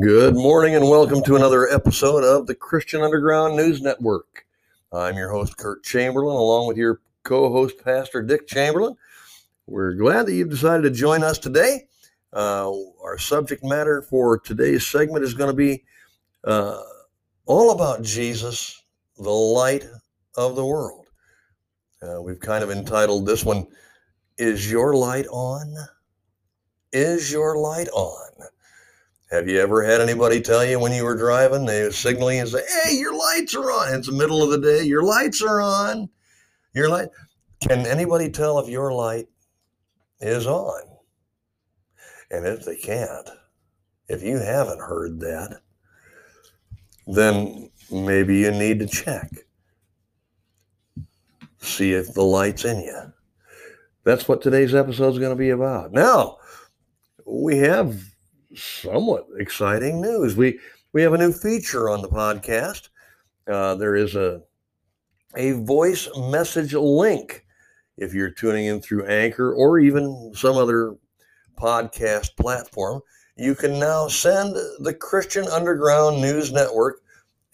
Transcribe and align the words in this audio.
Good 0.00 0.34
morning 0.34 0.74
and 0.74 0.88
welcome 0.88 1.22
to 1.22 1.36
another 1.36 1.68
episode 1.68 2.24
of 2.24 2.48
the 2.48 2.54
Christian 2.56 3.02
Underground 3.02 3.54
News 3.54 3.80
Network. 3.80 4.44
I'm 4.92 5.16
your 5.16 5.30
host, 5.30 5.56
Kurt 5.56 5.84
Chamberlain, 5.84 6.34
along 6.34 6.66
with 6.66 6.76
your 6.76 7.00
co 7.22 7.52
host, 7.52 7.76
Pastor 7.84 8.20
Dick 8.20 8.48
Chamberlain. 8.48 8.96
We're 9.68 9.94
glad 9.94 10.26
that 10.26 10.34
you've 10.34 10.50
decided 10.50 10.82
to 10.82 10.90
join 10.90 11.22
us 11.22 11.38
today. 11.38 11.86
Uh, 12.32 12.72
our 13.04 13.18
subject 13.18 13.62
matter 13.62 14.02
for 14.02 14.40
today's 14.40 14.84
segment 14.84 15.22
is 15.22 15.32
going 15.32 15.50
to 15.50 15.56
be 15.56 15.84
uh, 16.42 16.82
all 17.46 17.70
about 17.70 18.02
Jesus, 18.02 18.82
the 19.16 19.30
light 19.30 19.86
of 20.36 20.56
the 20.56 20.66
world. 20.66 21.06
Uh, 22.02 22.20
we've 22.20 22.40
kind 22.40 22.64
of 22.64 22.70
entitled 22.72 23.26
this 23.26 23.44
one, 23.44 23.64
Is 24.38 24.68
Your 24.68 24.96
Light 24.96 25.28
On? 25.28 25.72
Is 26.90 27.30
Your 27.30 27.56
Light 27.58 27.88
On? 27.90 28.24
Have 29.34 29.48
you 29.48 29.60
ever 29.60 29.82
had 29.82 30.00
anybody 30.00 30.40
tell 30.40 30.64
you 30.64 30.78
when 30.78 30.92
you 30.92 31.02
were 31.02 31.16
driving, 31.16 31.66
they 31.66 31.82
were 31.82 31.90
signaling 31.90 32.38
and 32.38 32.48
say, 32.48 32.62
"Hey, 32.84 32.94
your 32.94 33.12
lights 33.12 33.52
are 33.56 33.68
on." 33.68 33.92
It's 33.92 34.06
the 34.06 34.12
middle 34.12 34.44
of 34.44 34.50
the 34.50 34.60
day. 34.60 34.84
Your 34.84 35.02
lights 35.02 35.42
are 35.42 35.60
on. 35.60 36.08
Your 36.72 36.88
light. 36.88 37.08
Can 37.60 37.84
anybody 37.84 38.30
tell 38.30 38.60
if 38.60 38.68
your 38.68 38.92
light 38.92 39.26
is 40.20 40.46
on? 40.46 40.82
And 42.30 42.46
if 42.46 42.64
they 42.64 42.76
can't, 42.76 43.28
if 44.06 44.22
you 44.22 44.38
haven't 44.38 44.78
heard 44.78 45.18
that, 45.18 45.62
then 47.08 47.72
maybe 47.90 48.36
you 48.38 48.52
need 48.52 48.78
to 48.78 48.86
check. 48.86 49.32
See 51.58 51.92
if 51.92 52.14
the 52.14 52.22
light's 52.22 52.64
in 52.64 52.82
you. 52.82 53.12
That's 54.04 54.28
what 54.28 54.42
today's 54.42 54.76
episode 54.76 55.14
is 55.14 55.18
going 55.18 55.32
to 55.32 55.36
be 55.36 55.50
about. 55.50 55.90
Now, 55.90 56.38
we 57.26 57.58
have 57.58 58.13
somewhat 58.56 59.26
exciting 59.38 60.00
news. 60.00 60.36
We 60.36 60.58
we 60.92 61.02
have 61.02 61.12
a 61.12 61.18
new 61.18 61.32
feature 61.32 61.88
on 61.90 62.02
the 62.02 62.08
podcast. 62.08 62.88
Uh, 63.46 63.74
there 63.74 63.96
is 63.96 64.14
a 64.14 64.42
a 65.36 65.52
voice 65.52 66.08
message 66.16 66.74
link 66.74 67.44
if 67.96 68.14
you're 68.14 68.30
tuning 68.30 68.66
in 68.66 68.80
through 68.80 69.06
Anchor 69.06 69.54
or 69.54 69.78
even 69.78 70.32
some 70.34 70.56
other 70.56 70.96
podcast 71.58 72.36
platform. 72.36 73.00
You 73.36 73.54
can 73.54 73.78
now 73.78 74.08
send 74.08 74.54
the 74.78 74.94
Christian 74.94 75.46
Underground 75.48 76.20
News 76.20 76.52
Network 76.52 77.00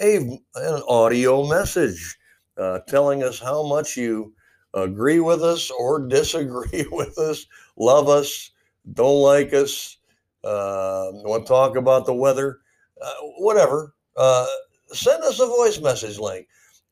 a, 0.00 0.16
an 0.16 0.82
audio 0.88 1.46
message 1.46 2.18
uh, 2.58 2.80
telling 2.88 3.22
us 3.22 3.38
how 3.38 3.66
much 3.66 3.96
you 3.96 4.34
agree 4.74 5.20
with 5.20 5.42
us 5.42 5.70
or 5.70 6.06
disagree 6.06 6.86
with 6.92 7.18
us, 7.18 7.46
love 7.76 8.08
us, 8.08 8.50
don't 8.92 9.20
like 9.20 9.52
us, 9.52 9.98
uh, 10.44 11.10
want 11.12 11.44
to 11.46 11.48
talk 11.48 11.76
about 11.76 12.06
the 12.06 12.14
weather, 12.14 12.60
uh, 13.00 13.12
whatever, 13.38 13.94
uh, 14.16 14.46
send 14.88 15.22
us 15.24 15.40
a 15.40 15.46
voice 15.46 15.80
message 15.80 16.18
link. 16.18 16.46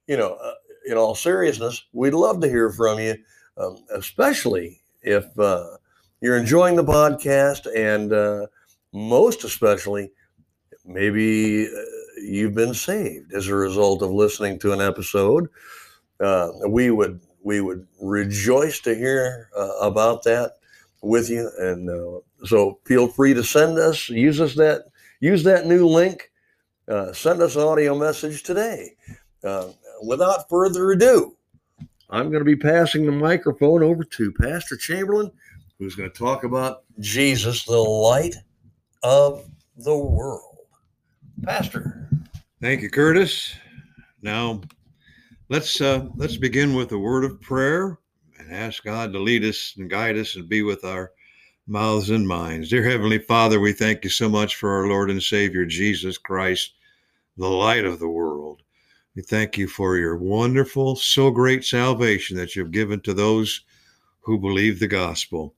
You 0.07 0.17
know, 0.17 0.35
uh, 0.35 0.55
in 0.87 0.97
all 0.97 1.15
seriousness, 1.15 1.85
we'd 1.93 2.15
love 2.15 2.41
to 2.41 2.49
hear 2.49 2.71
from 2.71 2.99
you, 2.99 3.17
um, 3.57 3.79
especially 3.95 4.81
if 5.03 5.39
uh, 5.39 5.77
you're 6.21 6.37
enjoying 6.37 6.77
the 6.77 6.85
podcast 6.85 7.67
and 7.75 8.13
uh, 8.13 8.47
most 8.93 9.45
especially, 9.45 10.11
maybe 10.85 11.69
you've 12.23 12.55
been 12.55 12.75
saved 12.75 13.33
as 13.35 13.49
a 13.49 13.55
result 13.55 14.03
of 14.03 14.11
listening 14.11 14.59
to 14.59 14.73
an 14.73 14.81
episode. 14.81 15.49
we 16.69 16.91
would 16.91 17.21
we 17.43 17.61
would 17.61 17.87
rejoice 18.01 18.81
to 18.81 18.95
hear 18.95 19.49
about 19.81 20.25
that 20.25 20.58
with 21.03 21.31
you 21.31 21.51
and 21.59 21.89
so 22.45 22.79
feel 22.85 23.09
free 23.09 23.35
to 23.35 23.43
send 23.43 23.79
us, 23.79 24.09
use 24.09 24.41
us 24.41 24.55
that, 24.55 24.87
use 25.21 25.43
that 25.45 25.67
new 25.67 25.87
link, 25.87 26.31
uh, 26.89 27.13
send 27.13 27.43
us 27.43 27.57
an 27.57 27.63
audio 27.63 27.97
message 27.99 28.43
today. 28.43 28.95
Uh, 29.43 29.69
without 30.03 30.49
further 30.49 30.93
ado, 30.93 31.37
I'm 32.11 32.31
going 32.31 32.41
to 32.41 32.45
be 32.45 32.57
passing 32.57 33.05
the 33.05 33.13
microphone 33.13 33.83
over 33.83 34.05
to 34.05 34.33
Pastor 34.33 34.77
Chamberlain, 34.77 35.31
who's 35.79 35.95
going 35.95 36.11
to 36.11 36.19
talk 36.19 36.45
about 36.45 36.85
Jesus, 37.01 37.65
the 37.65 37.77
light 37.77 38.35
of 39.03 39.45
the 39.77 39.97
world. 39.97 40.57
Pastor. 41.43 42.09
Thank 42.61 42.83
you, 42.83 42.91
Curtis. 42.91 43.55
Now, 44.23 44.63
let's 45.49 45.81
uh, 45.81 46.07
let's 46.17 46.37
begin 46.37 46.75
with 46.75 46.91
a 46.93 46.99
word 46.99 47.25
of 47.25 47.41
prayer 47.41 47.99
and 48.49 48.57
ask 48.57 48.83
God 48.83 49.13
to 49.13 49.19
lead 49.19 49.45
us 49.45 49.75
and 49.77 49.91
guide 49.91 50.17
us 50.17 50.37
and 50.37 50.49
be 50.49 50.63
with 50.63 50.85
our 50.85 51.13
mouths 51.67 52.09
and 52.09 52.27
minds. 52.27 52.71
Dear 52.71 52.83
Heavenly 52.83 53.19
Father, 53.19 53.61
we 53.61 53.73
thank 53.73 54.05
you 54.05 54.11
so 54.11 54.29
much 54.29 54.57
for 54.57 54.71
our 54.71 54.87
Lord 54.87 55.11
and 55.11 55.23
Savior 55.23 55.67
Jesus 55.67 56.17
Christ, 56.17 56.73
the 57.37 57.49
light 57.49 57.85
of 57.85 57.99
the 57.99 58.09
world. 58.09 58.63
We 59.15 59.23
thank 59.23 59.59
you 59.59 59.69
for 59.69 59.99
your 59.99 60.17
wonderful, 60.17 60.97
so 60.97 61.31
great 61.31 61.63
salvation 61.63 62.39
that 62.39 62.57
you've 62.57 62.71
given 62.71 63.01
to 63.01 63.13
those 63.13 63.65
who 64.21 64.39
believe 64.39 64.81
the 64.81 64.89
gospel. 64.89 65.55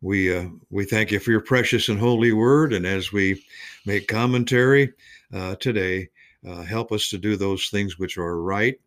We 0.00 0.34
uh, 0.34 0.48
we 0.70 0.84
thank 0.84 1.10
you 1.10 1.18
for 1.18 1.32
your 1.32 1.40
precious 1.40 1.88
and 1.88 1.98
holy 1.98 2.32
word, 2.32 2.72
and 2.72 2.86
as 2.86 3.12
we 3.12 3.44
make 3.86 4.06
commentary 4.06 4.92
uh, 5.34 5.56
today, 5.56 6.08
uh, 6.48 6.62
help 6.62 6.92
us 6.92 7.10
to 7.10 7.18
do 7.18 7.36
those 7.36 7.68
things 7.68 7.98
which 7.98 8.16
are 8.18 8.40
right, 8.40 8.80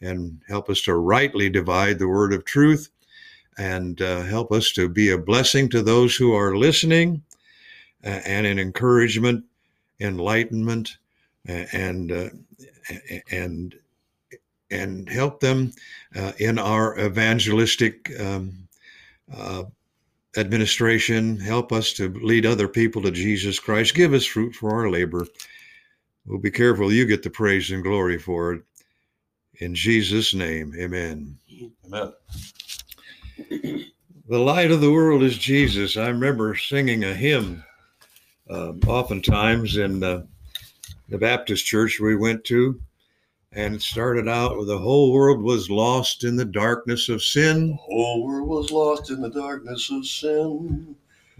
and 0.00 0.40
help 0.48 0.70
us 0.70 0.82
to 0.82 0.94
rightly 0.94 1.50
divide 1.50 1.98
the 1.98 2.08
word 2.08 2.32
of 2.32 2.44
truth 2.44 2.90
and 3.58 4.00
uh, 4.00 4.22
help 4.22 4.52
us 4.52 4.72
to 4.72 4.88
be 4.88 5.10
a 5.10 5.18
blessing 5.18 5.68
to 5.68 5.82
those 5.82 6.14
who 6.14 6.32
are 6.32 6.56
listening 6.56 7.22
uh, 8.04 8.20
and 8.24 8.46
an 8.46 8.58
encouragement, 8.58 9.44
enlightenment, 10.00 10.96
and 11.46 12.12
uh, 12.12 12.28
and 13.30 13.74
and 14.70 15.08
help 15.08 15.40
them 15.40 15.72
uh, 16.14 16.32
in 16.38 16.58
our 16.58 16.98
evangelistic 17.00 18.10
um, 18.20 18.68
uh, 19.34 19.64
administration. 20.36 21.38
Help 21.38 21.72
us 21.72 21.92
to 21.94 22.10
lead 22.22 22.46
other 22.46 22.68
people 22.68 23.02
to 23.02 23.10
Jesus 23.10 23.58
Christ. 23.58 23.94
Give 23.94 24.12
us 24.12 24.26
fruit 24.26 24.54
for 24.54 24.72
our 24.72 24.90
labor. 24.90 25.26
We'll 26.26 26.38
be 26.38 26.50
careful 26.50 26.92
you 26.92 27.06
get 27.06 27.22
the 27.22 27.30
praise 27.30 27.70
and 27.70 27.82
glory 27.82 28.18
for 28.18 28.52
it. 28.52 28.62
In 29.58 29.74
Jesus' 29.74 30.34
name, 30.34 30.72
amen. 30.78 31.36
Amen. 31.86 32.12
The 34.28 34.38
light 34.38 34.70
of 34.70 34.80
the 34.80 34.92
world 34.92 35.22
is 35.22 35.36
Jesus. 35.36 35.96
I 35.96 36.08
remember 36.08 36.54
singing 36.54 37.04
a 37.04 37.14
hymn 37.14 37.64
uh, 38.48 38.74
oftentimes 38.86 39.76
in 39.76 40.02
uh, 40.02 40.22
the 41.08 41.18
Baptist 41.18 41.66
church 41.66 41.98
we 41.98 42.14
went 42.14 42.44
to, 42.44 42.80
and 43.52 43.74
it 43.74 43.82
started 43.82 44.28
out 44.28 44.56
with 44.56 44.68
the 44.68 44.78
whole 44.78 45.12
world 45.12 45.42
was 45.42 45.70
lost 45.70 46.22
in 46.22 46.36
the 46.36 46.44
darkness 46.44 47.08
of 47.08 47.22
sin. 47.22 47.70
The 47.70 47.76
whole 47.76 48.26
world 48.26 48.48
was 48.48 48.70
lost 48.70 49.10
in 49.10 49.20
the 49.20 49.30
darkness 49.30 49.90
of 49.90 50.06
sin. 50.06 50.94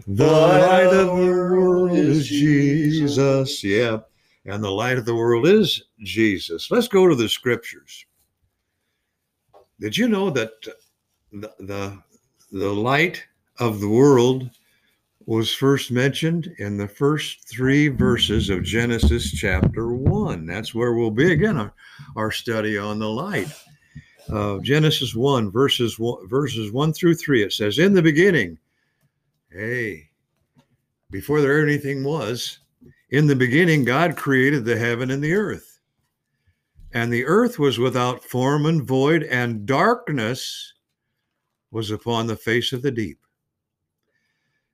The 0.07 0.25
light 0.25 0.93
of 0.93 1.07
the 1.07 1.13
world 1.13 1.91
is 1.93 2.27
Jesus. 2.27 3.63
Yeah. 3.63 3.99
And 4.45 4.63
the 4.63 4.71
light 4.71 4.97
of 4.97 5.05
the 5.05 5.15
world 5.15 5.47
is 5.47 5.83
Jesus. 5.99 6.71
Let's 6.71 6.87
go 6.87 7.07
to 7.07 7.15
the 7.15 7.29
scriptures. 7.29 8.05
Did 9.79 9.97
you 9.97 10.07
know 10.07 10.29
that 10.31 10.51
the, 11.31 11.51
the, 11.59 11.97
the 12.51 12.73
light 12.73 13.23
of 13.59 13.79
the 13.79 13.89
world 13.89 14.49
was 15.29 15.53
first 15.53 15.91
mentioned 15.91 16.51
in 16.57 16.75
the 16.75 16.87
first 16.87 17.47
three 17.47 17.87
verses 17.87 18.49
of 18.49 18.63
Genesis 18.63 19.31
chapter 19.31 19.93
1. 19.93 20.47
That's 20.47 20.73
where 20.73 20.93
we'll 20.93 21.11
begin 21.11 21.55
our, 21.55 21.71
our 22.15 22.31
study 22.31 22.79
on 22.79 22.97
the 22.97 23.07
light. 23.07 23.47
Uh, 24.27 24.57
Genesis 24.63 25.13
1, 25.13 25.51
verses 25.51 25.99
1, 25.99 26.27
verses 26.27 26.71
1 26.71 26.93
through 26.93 27.13
3, 27.13 27.43
it 27.43 27.53
says, 27.53 27.77
In 27.77 27.93
the 27.93 28.01
beginning, 28.01 28.57
hey, 29.51 30.09
before 31.11 31.41
there 31.41 31.61
anything 31.61 32.03
was, 32.03 32.57
in 33.11 33.27
the 33.27 33.35
beginning, 33.35 33.85
God 33.85 34.17
created 34.17 34.65
the 34.65 34.79
heaven 34.79 35.11
and 35.11 35.23
the 35.23 35.33
earth. 35.33 35.68
And 36.91 37.11
the 37.13 37.25
earth 37.25 37.59
was 37.59 37.77
without 37.77 38.23
form 38.23 38.65
and 38.65 38.83
void, 38.83 39.23
and 39.23 39.65
darkness 39.65 40.73
was 41.71 41.91
upon 41.91 42.27
the 42.27 42.35
face 42.35 42.73
of 42.73 42.81
the 42.81 42.91
deep. 42.91 43.19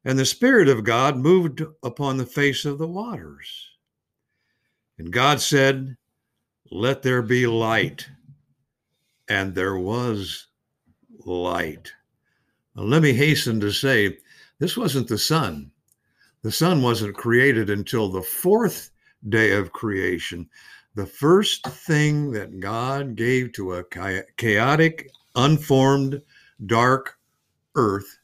And 0.06 0.18
the 0.18 0.26
Spirit 0.26 0.70
of 0.70 0.84
God 0.84 1.18
moved 1.18 1.64
upon 1.84 2.18
the 2.18 2.26
face 2.26 2.64
of 2.64 2.78
the 2.78 2.88
waters. 2.88 3.70
And 4.98 5.12
God 5.12 5.42
said, 5.42 5.98
Let 6.72 7.02
there 7.02 7.22
be 7.22 7.48
light. 7.48 8.08
And 9.28 9.56
there 9.56 9.78
was 9.78 10.48
light. 11.26 11.92
Now, 12.76 12.84
let 12.84 13.02
me 13.02 13.14
hasten 13.14 13.60
to 13.62 13.72
say, 13.72 14.20
this 14.60 14.78
wasn't 14.78 15.08
the 15.08 15.18
sun. 15.18 15.72
The 16.42 16.52
sun 16.52 16.82
wasn't 16.82 17.16
created 17.16 17.70
until 17.70 18.10
the 18.10 18.22
fourth 18.22 18.92
day 19.28 19.52
of 19.52 19.72
creation. 19.72 20.50
The 20.96 21.06
first 21.06 21.68
thing 21.68 22.32
that 22.32 22.60
God 22.60 23.16
gave 23.16 23.52
to 23.54 23.74
a 23.74 23.84
chaotic, 24.38 25.12
unformed, 25.36 26.22
dark 26.66 27.18
earth 27.76 28.18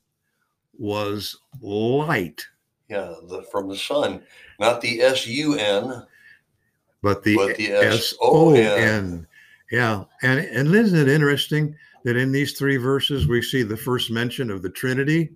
was 0.77 1.37
light. 1.61 2.45
Yeah, 2.89 3.13
the, 3.27 3.43
from 3.51 3.67
the 3.67 3.75
sun, 3.75 4.23
not 4.59 4.81
the 4.81 5.01
S 5.01 5.27
U 5.27 5.55
N. 5.57 6.05
but 7.01 7.23
the, 7.23 7.35
But 7.35 7.57
the 7.57 7.71
S 7.71 8.13
O. 8.21 8.53
N. 8.55 9.27
Yeah, 9.71 10.03
and 10.23 10.39
and 10.39 10.73
isn't 10.73 10.99
it 10.99 11.07
interesting 11.07 11.75
that 12.03 12.17
in 12.17 12.31
these 12.31 12.57
three 12.57 12.77
verses 12.77 13.27
we 13.27 13.41
see 13.41 13.63
the 13.63 13.77
first 13.77 14.11
mention 14.11 14.49
of 14.49 14.61
the 14.61 14.69
Trinity? 14.69 15.29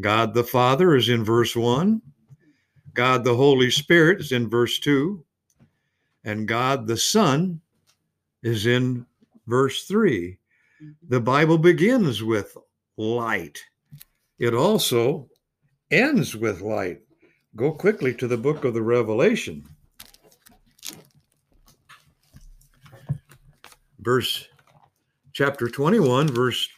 God 0.00 0.34
the 0.34 0.44
Father 0.44 0.96
is 0.96 1.08
in 1.08 1.24
verse 1.24 1.56
one. 1.56 2.02
God 2.94 3.24
the 3.24 3.34
Holy 3.34 3.70
Spirit 3.70 4.20
is 4.20 4.32
in 4.32 4.48
verse 4.48 4.78
two, 4.78 5.24
and 6.26 6.46
God 6.46 6.86
the 6.86 6.98
Son 6.98 7.62
is 8.42 8.66
in 8.66 9.06
verse 9.46 9.84
three. 9.84 10.36
Mm-hmm. 10.82 11.08
The 11.08 11.20
Bible 11.20 11.56
begins 11.56 12.22
with 12.22 12.54
light. 12.98 13.58
It 14.38 14.52
also 14.52 15.30
ends 15.90 16.36
with 16.36 16.60
light. 16.60 17.00
Go 17.54 17.72
quickly 17.72 18.12
to 18.16 18.28
the 18.28 18.36
book 18.36 18.64
of 18.64 18.74
the 18.74 18.82
Revelation. 18.82 19.66
verse 24.06 24.46
chapter 25.32 25.66
21 25.66 26.28
verse 26.28 26.68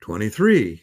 23 0.00 0.82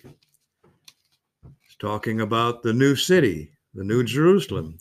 it's 1.44 1.76
talking 1.80 2.22
about 2.22 2.64
the 2.64 2.72
new 2.72 2.96
city 2.96 3.52
the 3.74 3.84
new 3.84 4.06
jerusalem 4.06 4.78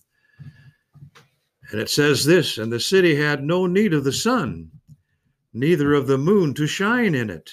and 1.70 1.80
it 1.80 1.90
says 1.90 2.24
this 2.24 2.58
and 2.58 2.72
the 2.72 2.80
city 2.80 3.14
had 3.14 3.42
no 3.42 3.66
need 3.66 3.92
of 3.92 4.04
the 4.04 4.12
sun 4.12 4.70
neither 5.52 5.94
of 5.94 6.06
the 6.06 6.18
moon 6.18 6.52
to 6.52 6.66
shine 6.66 7.14
in 7.14 7.30
it. 7.30 7.50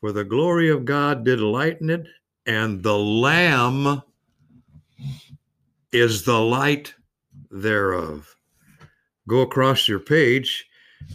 For 0.00 0.12
the 0.12 0.24
glory 0.24 0.68
of 0.68 0.84
god 0.84 1.24
did 1.24 1.40
lighten 1.40 1.88
it 1.90 2.06
and 2.46 2.82
the 2.82 2.98
lamb 2.98 4.02
is 5.92 6.24
the 6.24 6.38
light 6.38 6.94
thereof. 7.50 8.34
Go 9.28 9.40
across 9.40 9.88
your 9.88 10.00
page. 10.00 10.66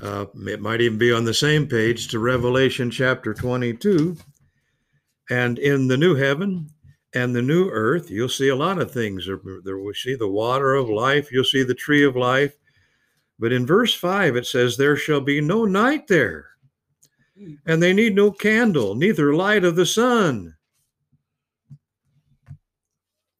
Uh, 0.02 0.26
it 0.48 0.62
might 0.62 0.82
even 0.82 0.98
be 0.98 1.12
on 1.12 1.26
the 1.26 1.34
same 1.34 1.68
page 1.68 2.08
to 2.10 2.20
Revelation 2.20 2.90
chapter 2.90 3.34
22. 3.34 4.16
And 5.30 5.60
in 5.60 5.88
the 5.88 5.98
new 5.98 6.16
heaven 6.16 6.70
and 7.14 7.36
the 7.36 7.42
new 7.42 7.70
earth, 7.70 8.12
you'll 8.12 8.30
see 8.30 8.50
a 8.50 8.56
lot 8.56 8.80
of 8.80 8.92
things. 8.92 9.26
There, 9.26 9.40
there 9.64 9.80
we 9.80 9.94
see 9.94 10.16
the 10.16 10.28
water 10.28 10.76
of 10.76 10.90
life, 10.90 11.32
you'll 11.32 11.44
see 11.44 11.64
the 11.64 11.74
tree 11.74 12.04
of 12.04 12.16
life. 12.16 12.56
But 13.40 13.54
in 13.54 13.66
verse 13.66 13.94
5, 13.94 14.36
it 14.36 14.46
says, 14.46 14.78
There 14.78 14.96
shall 14.96 15.22
be 15.22 15.42
no 15.42 15.66
night 15.66 16.08
there, 16.08 16.50
mm. 17.40 17.58
and 17.66 17.82
they 17.82 17.94
need 17.94 18.16
no 18.16 18.32
candle, 18.32 18.96
neither 18.96 19.34
light 19.34 19.64
of 19.64 19.76
the 19.76 19.86
sun. 19.86 20.56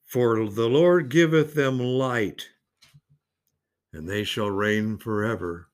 For 0.06 0.50
the 0.50 0.70
Lord 0.70 1.10
giveth 1.10 1.54
them 1.54 1.80
light, 1.80 2.48
and 3.92 4.08
they 4.08 4.24
shall 4.24 4.50
reign 4.50 4.98
forever. 4.98 5.68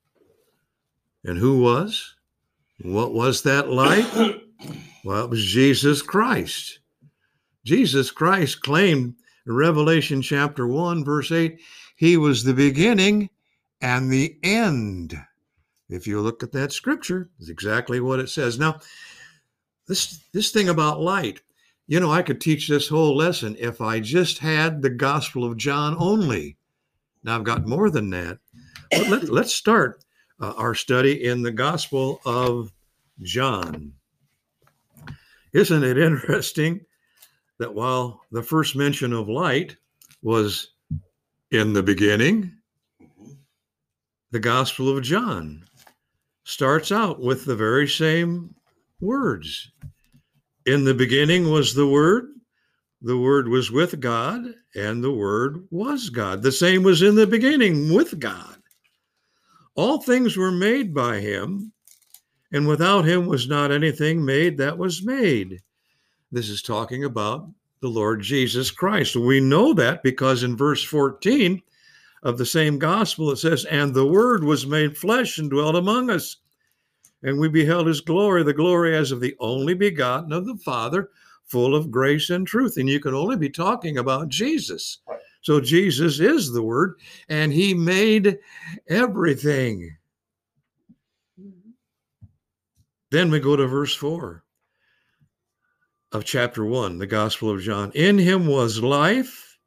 And 1.24 1.38
who 1.38 1.62
was? 1.62 2.16
What 2.82 3.14
was 3.14 3.44
that 3.44 3.70
light? 3.70 4.40
Well, 5.06 5.26
it 5.26 5.30
was 5.30 5.44
Jesus 5.44 6.02
Christ. 6.02 6.80
Jesus 7.66 8.12
Christ 8.12 8.62
claimed 8.62 9.16
in 9.46 9.54
Revelation 9.54 10.22
chapter 10.22 10.68
1, 10.68 11.04
verse 11.04 11.32
8, 11.32 11.60
he 11.96 12.18
was 12.18 12.44
the 12.44 12.54
beginning 12.54 13.30
and 13.82 14.12
the 14.12 14.38
end. 14.44 15.18
If 15.90 16.08
you 16.08 16.22
look 16.22 16.44
at 16.44 16.52
that 16.54 16.72
scripture, 16.72 17.30
it's 17.40 17.50
exactly 17.50 18.00
what 18.00 18.20
it 18.20 18.30
says. 18.30 18.58
Now, 18.58 18.80
this 19.88 20.22
this 20.34 20.52
thing 20.52 20.70
about 20.70 21.02
light, 21.02 21.42
you 21.88 22.00
know, 22.00 22.12
I 22.12 22.22
could 22.22 22.40
teach 22.40 22.68
this 22.68 22.88
whole 22.88 23.16
lesson 23.16 23.56
if 23.60 23.82
I 23.82 24.00
just 24.00 24.40
had 24.40 24.82
the 24.82 24.90
Gospel 24.90 25.44
of 25.44 25.58
John 25.58 25.96
only. 26.00 26.58
Now 27.24 27.36
I've 27.36 27.44
got 27.44 27.68
more 27.68 27.90
than 27.90 28.10
that. 28.12 28.40
But 28.92 29.10
let, 29.10 29.30
let's 29.30 29.54
start 29.54 30.04
uh, 30.40 30.54
our 30.58 30.74
study 30.76 31.26
in 31.26 31.42
the 31.42 31.52
Gospel 31.52 32.22
of 32.26 32.72
John. 33.22 33.94
Isn't 35.52 35.84
it 35.84 35.98
interesting 35.98 36.86
that 37.60 37.74
while 37.74 38.22
the 38.32 38.44
first 38.44 38.76
mention 38.76 39.14
of 39.14 39.30
light 39.30 39.76
was 40.22 40.70
in 41.52 41.74
the 41.74 41.84
beginning, 41.84 42.52
the 44.32 44.40
Gospel 44.40 44.90
of 44.90 45.04
John 45.04 45.64
starts 46.44 46.92
out 46.92 47.20
with 47.20 47.46
the 47.46 47.56
very 47.56 47.88
same 47.88 48.54
words. 49.00 49.72
In 50.66 50.84
the 50.84 50.94
beginning 50.94 51.52
was 51.52 51.74
the 51.74 51.88
Word, 51.88 52.30
the 53.02 53.18
Word 53.18 53.48
was 53.48 53.70
with 53.70 54.00
God, 54.00 54.46
and 54.76 55.04
the 55.04 55.12
Word 55.12 55.68
was 55.70 56.10
God. 56.10 56.42
The 56.42 56.52
same 56.52 56.84
was 56.84 57.02
in 57.02 57.16
the 57.16 57.28
beginning 57.28 57.94
with 57.94 58.18
God. 58.20 58.58
All 59.76 60.02
things 60.02 60.38
were 60.38 60.52
made 60.52 60.94
by 60.94 61.20
him, 61.20 61.74
and 62.52 62.68
without 62.68 63.06
him 63.06 63.26
was 63.26 63.48
not 63.48 63.72
anything 63.72 64.24
made 64.24 64.58
that 64.58 64.78
was 64.78 65.04
made. 65.04 65.60
This 66.34 66.50
is 66.50 66.64
talking 66.64 67.04
about 67.04 67.48
the 67.80 67.90
Lord 67.90 68.24
Jesus 68.24 68.72
Christ. 68.72 69.16
We 69.16 69.40
know 69.40 69.72
that 69.76 70.02
because 70.02 70.42
in 70.42 70.58
verse 70.58 70.84
14 70.84 71.62
of 72.24 72.40
the 72.40 72.46
same 72.46 72.80
gospel 72.80 73.30
it 73.30 73.36
says, 73.36 73.66
And 73.66 73.94
the 73.94 74.08
Word 74.08 74.44
was 74.44 74.66
made 74.66 74.98
flesh 74.98 75.38
and 75.38 75.48
dwelt 75.48 75.76
among 75.76 76.10
us. 76.10 76.38
And 77.22 77.40
we 77.40 77.50
beheld 77.50 77.86
his 77.86 78.02
glory, 78.02 78.42
the 78.42 78.52
glory 78.52 78.98
as 78.98 79.12
of 79.12 79.22
the 79.22 79.36
only 79.40 79.76
begotten 79.76 80.34
of 80.34 80.48
the 80.48 80.58
Father, 80.58 81.12
full 81.46 81.76
of 81.76 81.92
grace 81.92 82.32
and 82.32 82.48
truth. 82.48 82.78
And 82.78 82.90
you 82.90 83.00
can 83.00 83.14
only 83.14 83.38
be 83.38 83.52
talking 83.52 84.00
about 84.00 84.30
Jesus. 84.30 84.98
So 85.44 85.62
Jesus 85.62 86.20
is 86.20 86.52
the 86.52 86.64
Word, 86.64 86.96
and 87.30 87.54
he 87.54 87.76
made 87.76 88.40
everything. 88.88 89.96
Mm-hmm. 91.40 91.70
Then 93.12 93.30
we 93.30 93.40
go 93.40 93.56
to 93.56 93.68
verse 93.68 93.94
4 93.94 94.44
of 96.14 96.24
chapter 96.24 96.64
1, 96.64 97.00
the 97.00 97.08
Gospel 97.08 97.50
of 97.50 97.62
John. 97.62 97.92
In 97.96 98.20
him 98.20 98.46
was 98.46 98.84
life, 98.84 99.58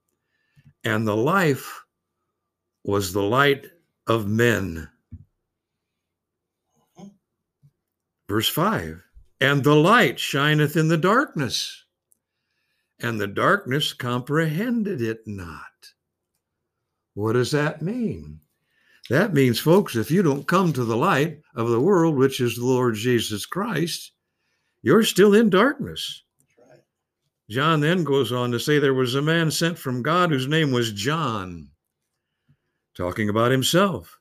and 0.85 1.07
the 1.07 1.17
life 1.17 1.83
was 2.85 3.13
the 3.13 3.23
light 3.23 3.67
of 4.07 4.29
men. 4.29 4.89
Verse 8.29 8.49
5 8.49 9.03
And 9.41 9.65
the 9.65 9.75
light 9.75 10.21
shineth 10.21 10.77
in 10.77 10.87
the 10.87 10.97
darkness, 10.97 11.85
and 13.01 13.21
the 13.21 13.27
darkness 13.27 13.93
comprehended 13.93 15.03
it 15.03 15.27
not. 15.27 15.63
What 17.15 17.33
does 17.33 17.51
that 17.51 17.83
mean? 17.83 18.39
That 19.11 19.35
means, 19.35 19.59
folks, 19.59 19.97
if 19.97 20.13
you 20.13 20.23
don't 20.23 20.47
come 20.47 20.73
to 20.73 20.85
the 20.85 20.97
light 20.97 21.41
of 21.57 21.71
the 21.71 21.81
world, 21.81 22.15
which 22.17 22.41
is 22.41 22.57
the 22.57 22.67
Lord 22.67 22.95
Jesus 22.95 23.47
Christ, 23.47 24.13
you're 24.83 25.03
still 25.03 25.35
in 25.35 25.51
darkness. 25.51 26.23
John 27.49 27.81
then 27.81 28.03
goes 28.03 28.33
on 28.33 28.51
to 28.53 28.59
say 28.59 28.79
there 28.79 28.95
was 28.95 29.15
a 29.15 29.23
man 29.23 29.51
sent 29.51 29.79
from 29.79 30.03
God 30.03 30.31
whose 30.31 30.49
name 30.49 30.73
was 30.73 30.93
John, 30.93 31.69
talking 32.97 33.29
about 33.29 33.53
himself. 33.53 34.19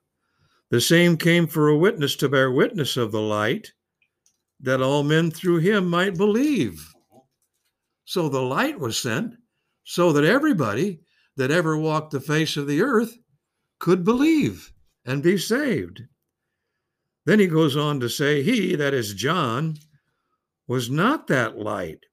The 0.69 0.81
same 0.81 1.17
came 1.17 1.47
for 1.47 1.69
a 1.69 1.77
witness 1.77 2.15
to 2.17 2.29
bear 2.29 2.51
witness 2.51 2.97
of 2.97 3.11
the 3.11 3.21
light, 3.21 3.71
that 4.59 4.81
all 4.81 5.03
men 5.03 5.31
through 5.31 5.57
him 5.57 5.89
might 5.89 6.17
believe. 6.17 6.91
So 8.05 8.29
the 8.29 8.41
light 8.41 8.79
was 8.79 8.97
sent 8.97 9.35
so 9.83 10.11
that 10.13 10.23
everybody 10.23 11.01
that 11.37 11.51
ever 11.51 11.77
walked 11.77 12.11
the 12.11 12.21
face 12.21 12.57
of 12.57 12.67
the 12.67 12.81
earth 12.81 13.17
could 13.79 14.03
believe 14.03 14.71
and 15.05 15.21
be 15.21 15.37
saved. 15.37 16.03
Then 17.25 17.39
he 17.39 17.47
goes 17.47 17.75
on 17.75 17.99
to 17.99 18.09
say, 18.09 18.43
He, 18.43 18.75
that 18.75 18.93
is 18.93 19.13
John, 19.13 19.77
was 20.67 20.89
not 20.89 21.27
that 21.27 21.57
light, 21.57 22.05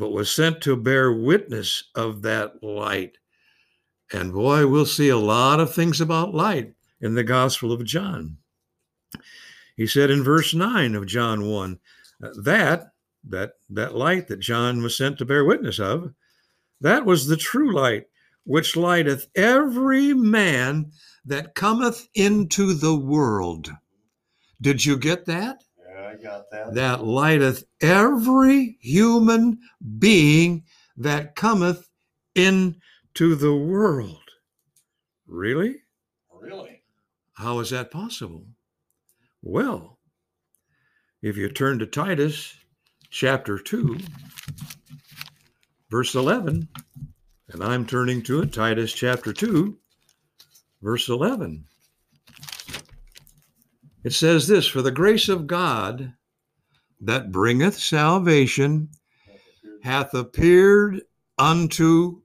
but 0.00 0.12
was 0.12 0.34
sent 0.34 0.62
to 0.62 0.74
bear 0.76 1.12
witness 1.12 1.84
of 1.94 2.22
that 2.22 2.64
light. 2.64 3.18
And 4.10 4.32
boy, 4.32 4.66
we'll 4.66 4.86
see 4.86 5.10
a 5.10 5.18
lot 5.18 5.60
of 5.60 5.74
things 5.74 6.00
about 6.00 6.34
light 6.34 6.72
in 7.02 7.14
the 7.14 7.22
Gospel 7.22 7.70
of 7.70 7.84
John. 7.84 8.38
He 9.76 9.86
said 9.86 10.10
in 10.10 10.24
verse 10.24 10.54
9 10.54 10.94
of 10.94 11.06
John 11.06 11.46
1 11.46 11.78
uh, 12.22 12.28
that 12.42 12.92
that 13.24 13.52
that 13.68 13.94
light 13.94 14.28
that 14.28 14.40
John 14.40 14.82
was 14.82 14.96
sent 14.96 15.18
to 15.18 15.26
bear 15.26 15.44
witness 15.44 15.78
of 15.78 16.14
that 16.80 17.04
was 17.04 17.26
the 17.26 17.36
true 17.36 17.74
light 17.74 18.06
which 18.44 18.76
lighteth 18.76 19.26
every 19.34 20.14
man 20.14 20.92
that 21.26 21.54
cometh 21.54 22.08
into 22.14 22.72
the 22.72 22.96
world. 22.96 23.70
Did 24.62 24.86
you 24.86 24.96
get 24.96 25.26
that? 25.26 25.62
Yeah, 26.10 26.18
I 26.18 26.22
got 26.22 26.50
that. 26.50 26.74
That 26.74 27.04
lighteth 27.04 27.64
every 27.80 28.78
human 28.80 29.58
being 29.98 30.64
that 30.96 31.34
cometh 31.34 31.88
into 32.34 32.74
the 33.36 33.54
world. 33.54 34.18
Really? 35.26 35.76
Really? 36.32 36.82
How 37.34 37.60
is 37.60 37.70
that 37.70 37.90
possible? 37.90 38.46
Well, 39.42 39.98
if 41.22 41.36
you 41.36 41.48
turn 41.50 41.78
to 41.78 41.86
Titus 41.86 42.56
chapter 43.10 43.58
2, 43.58 43.98
verse 45.90 46.14
11, 46.14 46.68
and 47.48 47.64
I'm 47.64 47.86
turning 47.86 48.22
to 48.24 48.42
it, 48.42 48.52
Titus 48.52 48.92
chapter 48.92 49.32
2, 49.32 49.76
verse 50.82 51.08
11. 51.08 51.66
It 54.02 54.12
says 54.12 54.46
this 54.46 54.66
For 54.66 54.82
the 54.82 54.90
grace 54.90 55.28
of 55.28 55.46
God 55.46 56.14
that 57.00 57.32
bringeth 57.32 57.78
salvation 57.78 58.88
hath 59.82 60.14
appeared 60.14 61.02
unto 61.38 62.22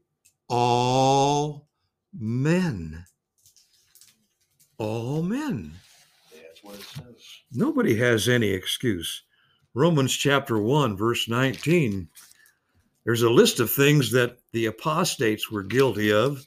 all 0.49 1.67
men. 2.13 3.05
All 4.77 5.21
men. 5.21 5.73
That's 6.33 6.63
what 6.63 6.75
it 6.75 6.83
says. 6.83 7.25
Nobody 7.51 7.95
has 7.97 8.27
any 8.27 8.49
excuse. 8.49 9.23
Romans 9.73 10.13
chapter 10.13 10.57
1, 10.59 10.95
verse 10.97 11.27
19. 11.27 12.09
There's 13.03 13.21
a 13.21 13.29
list 13.29 13.59
of 13.59 13.69
things 13.71 14.11
that 14.11 14.37
the 14.51 14.65
apostates 14.65 15.51
were 15.51 15.63
guilty 15.63 16.11
of 16.11 16.45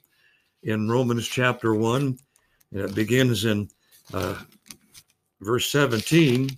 in 0.63 0.89
Romans 0.89 1.27
chapter 1.27 1.75
1. 1.75 2.19
And 2.73 2.81
it 2.81 2.95
begins 2.95 3.45
in 3.45 3.69
uh, 4.13 4.43
verse 5.41 5.71
17 5.71 6.51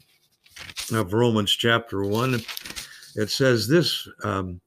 of 0.93 1.13
Romans 1.13 1.53
chapter 1.53 2.05
1. 2.05 2.35
It 3.17 3.31
says 3.31 3.69
this. 3.69 4.09
Um, 4.25 4.61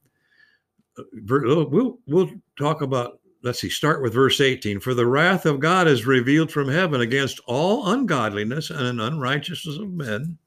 we'll, 1.27 1.99
we'll 2.07 2.29
talk 2.57 2.81
about, 2.81 3.19
let's 3.43 3.61
see, 3.61 3.69
start 3.69 4.01
with 4.01 4.13
verse 4.13 4.41
18. 4.41 4.79
For 4.79 4.93
the 4.93 5.07
wrath 5.07 5.45
of 5.45 5.59
God 5.59 5.87
is 5.87 6.05
revealed 6.05 6.51
from 6.51 6.69
heaven 6.69 7.01
against 7.01 7.39
all 7.47 7.91
ungodliness 7.91 8.69
and 8.69 9.01
unrighteousness 9.01 9.77
of 9.77 9.91
men 9.91 10.37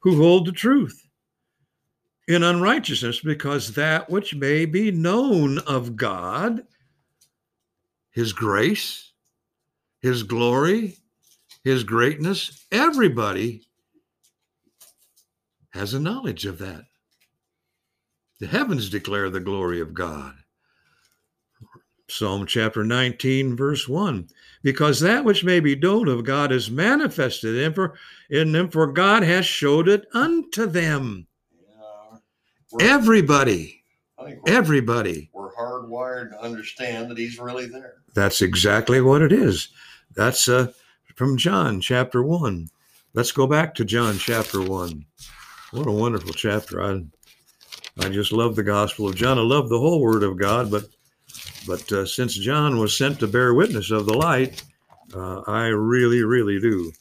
who 0.00 0.16
hold 0.16 0.46
the 0.46 0.52
truth 0.52 1.08
in 2.28 2.42
unrighteousness, 2.42 3.20
because 3.20 3.74
that 3.74 4.08
which 4.08 4.34
may 4.34 4.64
be 4.64 4.90
known 4.90 5.58
of 5.60 5.96
God, 5.96 6.64
his 8.10 8.32
grace, 8.32 9.12
his 10.00 10.22
glory, 10.22 10.98
his 11.64 11.84
greatness, 11.84 12.64
everybody 12.70 13.62
has 15.70 15.94
a 15.94 16.00
knowledge 16.00 16.44
of 16.46 16.58
that. 16.58 16.84
The 18.40 18.46
heavens 18.46 18.90
declare 18.90 19.30
the 19.30 19.40
glory 19.40 19.80
of 19.80 19.94
God. 19.94 20.34
Psalm 22.08 22.44
chapter 22.46 22.84
19, 22.84 23.56
verse 23.56 23.88
1. 23.88 24.28
Because 24.62 25.00
that 25.00 25.24
which 25.24 25.44
may 25.44 25.60
be 25.60 25.74
known 25.74 26.08
of 26.08 26.24
God 26.24 26.52
is 26.52 26.70
manifested 26.70 27.56
in, 27.56 27.72
for, 27.72 27.94
in 28.28 28.52
them, 28.52 28.68
for 28.68 28.86
God 28.88 29.22
has 29.22 29.46
showed 29.46 29.88
it 29.88 30.06
unto 30.12 30.66
them. 30.66 31.26
Yeah. 32.78 32.88
Everybody, 32.94 33.82
we're, 34.18 34.38
everybody. 34.46 35.30
we're 35.32 35.54
hardwired 35.54 36.30
to 36.30 36.40
understand 36.40 37.10
that 37.10 37.18
he's 37.18 37.38
really 37.38 37.66
there. 37.66 37.94
That's 38.14 38.42
exactly 38.42 39.00
what 39.00 39.22
it 39.22 39.32
is. 39.32 39.68
That's 40.14 40.48
uh, 40.48 40.72
from 41.14 41.36
John 41.36 41.80
chapter 41.80 42.22
1. 42.22 42.68
Let's 43.14 43.32
go 43.32 43.46
back 43.46 43.74
to 43.74 43.84
John 43.84 44.18
chapter 44.18 44.62
1. 44.62 45.04
What 45.72 45.86
a 45.86 45.92
wonderful 45.92 46.32
chapter. 46.32 46.82
I, 46.82 47.02
I 47.98 48.08
just 48.08 48.32
love 48.32 48.56
the 48.56 48.62
Gospel 48.62 49.08
of 49.08 49.16
John. 49.16 49.38
I 49.38 49.42
love 49.42 49.68
the 49.68 49.78
whole 49.78 50.00
Word 50.00 50.22
of 50.22 50.38
God, 50.38 50.70
but 50.70 50.84
but 51.66 51.90
uh, 51.92 52.06
since 52.06 52.34
John 52.34 52.78
was 52.78 52.96
sent 52.96 53.20
to 53.20 53.26
bear 53.26 53.54
witness 53.54 53.90
of 53.90 54.06
the 54.06 54.14
light, 54.14 54.62
uh, 55.14 55.40
I 55.46 55.66
really, 55.66 56.24
really 56.24 56.60
do 56.60 56.92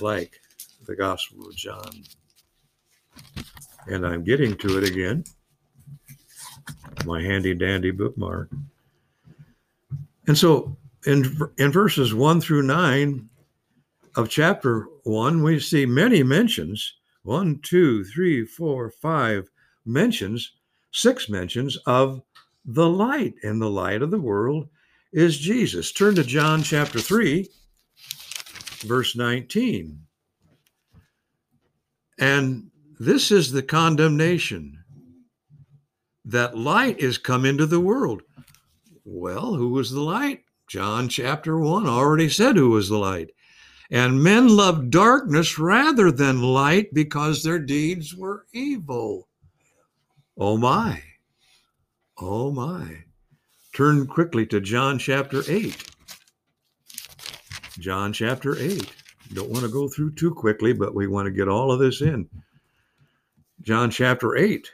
like 0.00 0.40
the 0.86 0.94
Gospel 0.94 1.48
of 1.48 1.56
John. 1.56 1.90
And 3.86 4.06
I'm 4.06 4.24
getting 4.24 4.56
to 4.58 4.78
it 4.78 4.84
again. 4.84 5.24
My 7.04 7.22
handy 7.22 7.54
dandy 7.54 7.90
bookmark. 7.90 8.50
And 10.26 10.36
so 10.36 10.76
in, 11.06 11.38
in 11.58 11.70
verses 11.70 12.14
1 12.14 12.40
through 12.40 12.62
9 12.62 13.28
of 14.16 14.30
chapter 14.30 14.88
1, 15.04 15.42
we 15.42 15.60
see 15.60 15.86
many 15.86 16.22
mentions 16.22 16.94
one, 17.22 17.58
two, 17.58 18.04
three, 18.04 18.44
four, 18.46 18.90
five 18.90 19.50
mentions, 19.84 20.52
six 20.92 21.28
mentions 21.28 21.76
of 21.86 22.22
the 22.64 22.88
light, 22.88 23.34
and 23.42 23.60
the 23.60 23.70
light 23.70 24.00
of 24.00 24.10
the 24.10 24.20
world 24.20 24.68
is 25.12 25.36
Jesus. 25.36 25.92
Turn 25.92 26.14
to 26.14 26.24
John 26.24 26.62
chapter 26.62 27.00
3, 27.00 27.48
verse 28.80 29.16
19. 29.16 30.00
And 32.18 32.70
this 32.98 33.30
is 33.30 33.50
the 33.50 33.62
condemnation 33.62 34.78
that 36.24 36.56
light 36.56 36.98
is 36.98 37.18
come 37.18 37.44
into 37.44 37.66
the 37.66 37.80
world. 37.80 38.22
Well, 39.04 39.54
who 39.54 39.70
was 39.70 39.90
the 39.90 40.00
light? 40.00 40.42
John 40.68 41.08
chapter 41.08 41.58
1 41.58 41.86
already 41.86 42.28
said 42.28 42.56
who 42.56 42.70
was 42.70 42.88
the 42.88 42.98
light. 42.98 43.30
And 43.90 44.22
men 44.22 44.48
loved 44.48 44.90
darkness 44.90 45.58
rather 45.58 46.10
than 46.10 46.42
light 46.42 46.92
because 46.92 47.42
their 47.42 47.58
deeds 47.58 48.14
were 48.14 48.46
evil. 48.52 49.28
Oh 50.36 50.56
my. 50.56 51.02
Oh 52.18 52.50
my. 52.50 53.04
Turn 53.72 54.06
quickly 54.06 54.46
to 54.46 54.60
John 54.60 54.98
chapter 54.98 55.42
8. 55.46 55.92
John 57.78 58.12
chapter 58.12 58.58
8. 58.58 58.90
Don't 59.34 59.50
want 59.50 59.64
to 59.64 59.70
go 59.70 59.88
through 59.88 60.12
too 60.14 60.34
quickly, 60.34 60.72
but 60.72 60.94
we 60.94 61.06
want 61.06 61.26
to 61.26 61.32
get 61.32 61.48
all 61.48 61.70
of 61.70 61.78
this 61.78 62.00
in. 62.00 62.28
John 63.62 63.90
chapter 63.90 64.36
8, 64.36 64.70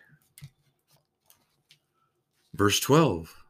verse 2.52 2.78
12. 2.80 3.41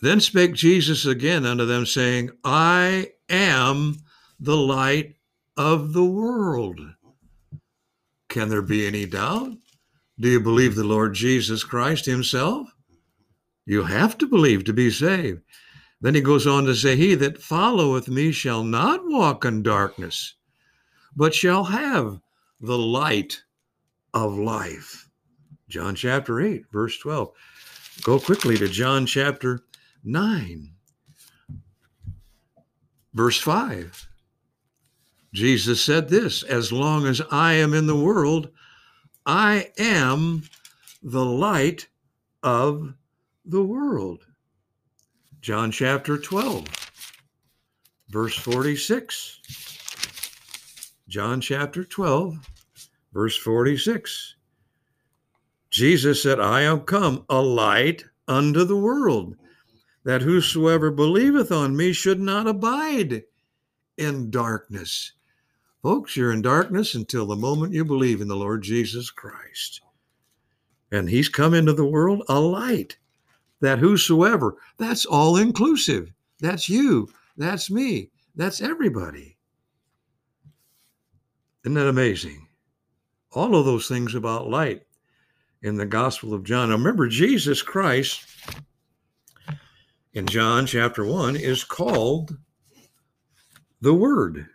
Then 0.00 0.20
spake 0.20 0.54
Jesus 0.54 1.06
again 1.06 1.46
unto 1.46 1.64
them, 1.64 1.86
saying, 1.86 2.30
I 2.44 3.12
am 3.28 3.96
the 4.38 4.56
light 4.56 5.16
of 5.56 5.92
the 5.92 6.04
world. 6.04 6.80
Can 8.28 8.48
there 8.48 8.62
be 8.62 8.86
any 8.86 9.06
doubt? 9.06 9.52
Do 10.18 10.28
you 10.28 10.40
believe 10.40 10.74
the 10.74 10.84
Lord 10.84 11.14
Jesus 11.14 11.64
Christ 11.64 12.04
Himself? 12.04 12.68
You 13.64 13.82
have 13.82 14.16
to 14.18 14.26
believe 14.26 14.64
to 14.64 14.72
be 14.72 14.90
saved. 14.90 15.42
Then 16.00 16.14
he 16.14 16.20
goes 16.20 16.46
on 16.46 16.64
to 16.66 16.74
say, 16.74 16.94
He 16.94 17.14
that 17.16 17.42
followeth 17.42 18.08
me 18.08 18.30
shall 18.32 18.62
not 18.62 19.00
walk 19.04 19.44
in 19.44 19.62
darkness, 19.62 20.34
but 21.16 21.34
shall 21.34 21.64
have 21.64 22.20
the 22.60 22.78
light 22.78 23.42
of 24.14 24.38
life. 24.38 25.08
John 25.68 25.94
chapter 25.94 26.40
8, 26.40 26.64
verse 26.70 26.98
12. 26.98 27.30
Go 28.02 28.20
quickly 28.20 28.56
to 28.58 28.68
John 28.68 29.06
chapter 29.06 29.60
9, 30.06 30.70
verse 33.12 33.38
5. 33.40 34.08
Jesus 35.34 35.82
said 35.82 36.08
this 36.08 36.44
As 36.44 36.72
long 36.72 37.06
as 37.06 37.20
I 37.30 37.54
am 37.54 37.74
in 37.74 37.86
the 37.86 37.96
world, 37.96 38.50
I 39.26 39.72
am 39.76 40.44
the 41.02 41.24
light 41.24 41.88
of 42.42 42.94
the 43.44 43.62
world. 43.62 44.24
John 45.40 45.72
chapter 45.72 46.16
12, 46.16 46.64
verse 48.08 48.36
46. 48.36 49.40
John 51.08 51.40
chapter 51.40 51.84
12, 51.84 52.38
verse 53.12 53.36
46. 53.36 54.36
Jesus 55.70 56.22
said, 56.22 56.40
I 56.40 56.62
am 56.62 56.80
come 56.80 57.24
a 57.28 57.40
light 57.40 58.04
unto 58.28 58.64
the 58.64 58.76
world, 58.76 59.36
that 60.06 60.22
whosoever 60.22 60.92
believeth 60.92 61.50
on 61.50 61.76
me 61.76 61.92
should 61.92 62.20
not 62.20 62.46
abide 62.46 63.24
in 63.98 64.30
darkness. 64.30 65.10
Folks, 65.82 66.16
you're 66.16 66.32
in 66.32 66.42
darkness 66.42 66.94
until 66.94 67.26
the 67.26 67.34
moment 67.34 67.72
you 67.72 67.84
believe 67.84 68.20
in 68.20 68.28
the 68.28 68.36
Lord 68.36 68.62
Jesus 68.62 69.10
Christ. 69.10 69.80
And 70.92 71.10
he's 71.10 71.28
come 71.28 71.54
into 71.54 71.72
the 71.72 71.84
world 71.84 72.22
a 72.28 72.38
light 72.38 72.96
that 73.60 73.80
whosoever, 73.80 74.54
that's 74.78 75.06
all 75.06 75.36
inclusive. 75.36 76.12
That's 76.38 76.68
you. 76.68 77.08
That's 77.36 77.68
me. 77.68 78.10
That's 78.36 78.60
everybody. 78.62 79.36
Isn't 81.64 81.74
that 81.74 81.88
amazing? 81.88 82.46
All 83.32 83.56
of 83.56 83.66
those 83.66 83.88
things 83.88 84.14
about 84.14 84.48
light 84.48 84.82
in 85.62 85.76
the 85.76 85.84
Gospel 85.84 86.32
of 86.32 86.44
John. 86.44 86.68
Now 86.68 86.76
remember, 86.76 87.08
Jesus 87.08 87.60
Christ 87.60 88.24
in 90.16 90.24
John 90.26 90.64
chapter 90.64 91.04
1 91.04 91.36
is 91.36 91.62
called 91.62 92.38
the 93.82 93.92
Word. 93.92 94.46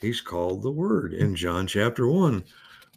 He's 0.00 0.22
called 0.22 0.62
the 0.62 0.70
Word 0.70 1.12
in 1.12 1.36
John 1.36 1.66
chapter 1.66 2.08
1. 2.08 2.42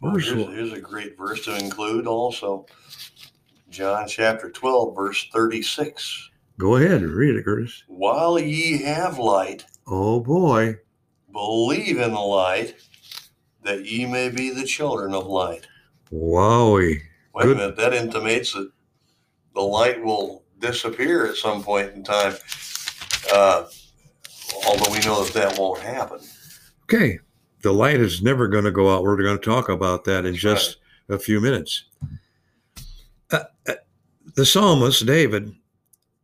Well, 0.00 0.14
Verse 0.14 0.30
here's, 0.30 0.46
here's 0.46 0.72
a 0.72 0.80
great 0.80 1.18
verse 1.18 1.44
to 1.44 1.58
include 1.58 2.06
also. 2.06 2.64
John 3.68 4.08
chapter 4.08 4.48
12, 4.50 4.96
verse 4.96 5.28
36. 5.34 6.30
Go 6.58 6.76
ahead 6.76 7.02
and 7.02 7.12
read 7.12 7.36
it, 7.36 7.44
Curtis. 7.44 7.84
While 7.86 8.38
ye 8.38 8.82
have 8.84 9.18
light, 9.18 9.66
Oh 9.86 10.20
boy. 10.20 10.76
believe 11.30 11.98
in 12.00 12.12
the 12.12 12.20
light, 12.20 12.76
that 13.64 13.84
ye 13.84 14.06
may 14.06 14.30
be 14.30 14.48
the 14.48 14.64
children 14.64 15.12
of 15.12 15.26
light. 15.26 15.66
Wowie. 16.10 17.00
Wait 17.34 17.42
Good. 17.42 17.56
a 17.56 17.60
minute, 17.60 17.76
that 17.76 17.92
intimates 17.92 18.54
that 18.54 18.70
the 19.54 19.60
light 19.60 20.02
will 20.02 20.44
disappear 20.58 21.26
at 21.26 21.36
some 21.36 21.62
point 21.62 21.92
in 21.94 22.02
time. 22.02 22.34
Uh, 23.32 23.64
although 24.66 24.92
we 24.92 24.98
know 25.00 25.24
that 25.24 25.32
that 25.34 25.58
won't 25.58 25.80
happen. 25.80 26.20
Okay. 26.84 27.18
The 27.62 27.72
light 27.72 28.00
is 28.00 28.22
never 28.22 28.48
going 28.48 28.64
to 28.64 28.70
go 28.70 28.94
out. 28.94 29.04
We're 29.04 29.22
going 29.22 29.38
to 29.38 29.44
talk 29.44 29.68
about 29.68 30.04
that 30.04 30.26
in 30.26 30.32
That's 30.32 30.38
just 30.38 30.76
a 31.08 31.18
few 31.18 31.40
minutes. 31.40 31.84
Uh, 33.30 33.44
uh, 33.68 33.74
the 34.34 34.44
psalmist 34.44 35.06
David 35.06 35.54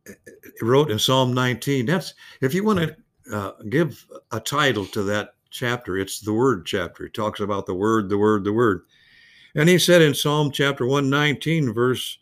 uh, 0.07 0.13
wrote 0.61 0.91
in 0.91 0.99
Psalm 0.99 1.33
19. 1.33 1.87
That's 1.87 2.13
if 2.41 2.53
you 2.53 2.63
want 2.63 2.79
to 2.79 2.95
uh, 3.35 3.51
give 3.69 4.05
a 4.31 4.39
title 4.39 4.85
to 4.87 5.01
that 5.03 5.33
chapter, 5.49 5.97
it's 5.97 6.19
the 6.19 6.33
Word 6.33 6.65
chapter. 6.65 7.05
It 7.05 7.13
talks 7.13 7.39
about 7.39 7.65
the 7.65 7.75
Word, 7.75 8.09
the 8.09 8.17
Word, 8.17 8.43
the 8.43 8.53
Word. 8.53 8.83
And 9.55 9.67
he 9.67 9.79
said 9.79 10.01
in 10.01 10.13
Psalm 10.13 10.51
chapter 10.51 10.85
119, 10.85 11.73
verse 11.73 12.19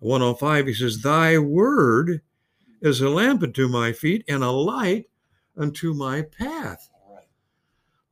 105, 0.00 0.66
he 0.66 0.74
says, 0.74 1.00
Thy 1.00 1.38
Word 1.38 2.20
is 2.80 3.00
a 3.00 3.08
lamp 3.08 3.42
unto 3.42 3.68
my 3.68 3.92
feet 3.92 4.24
and 4.28 4.42
a 4.42 4.50
light 4.50 5.06
unto 5.56 5.94
my 5.94 6.22
path. 6.22 6.88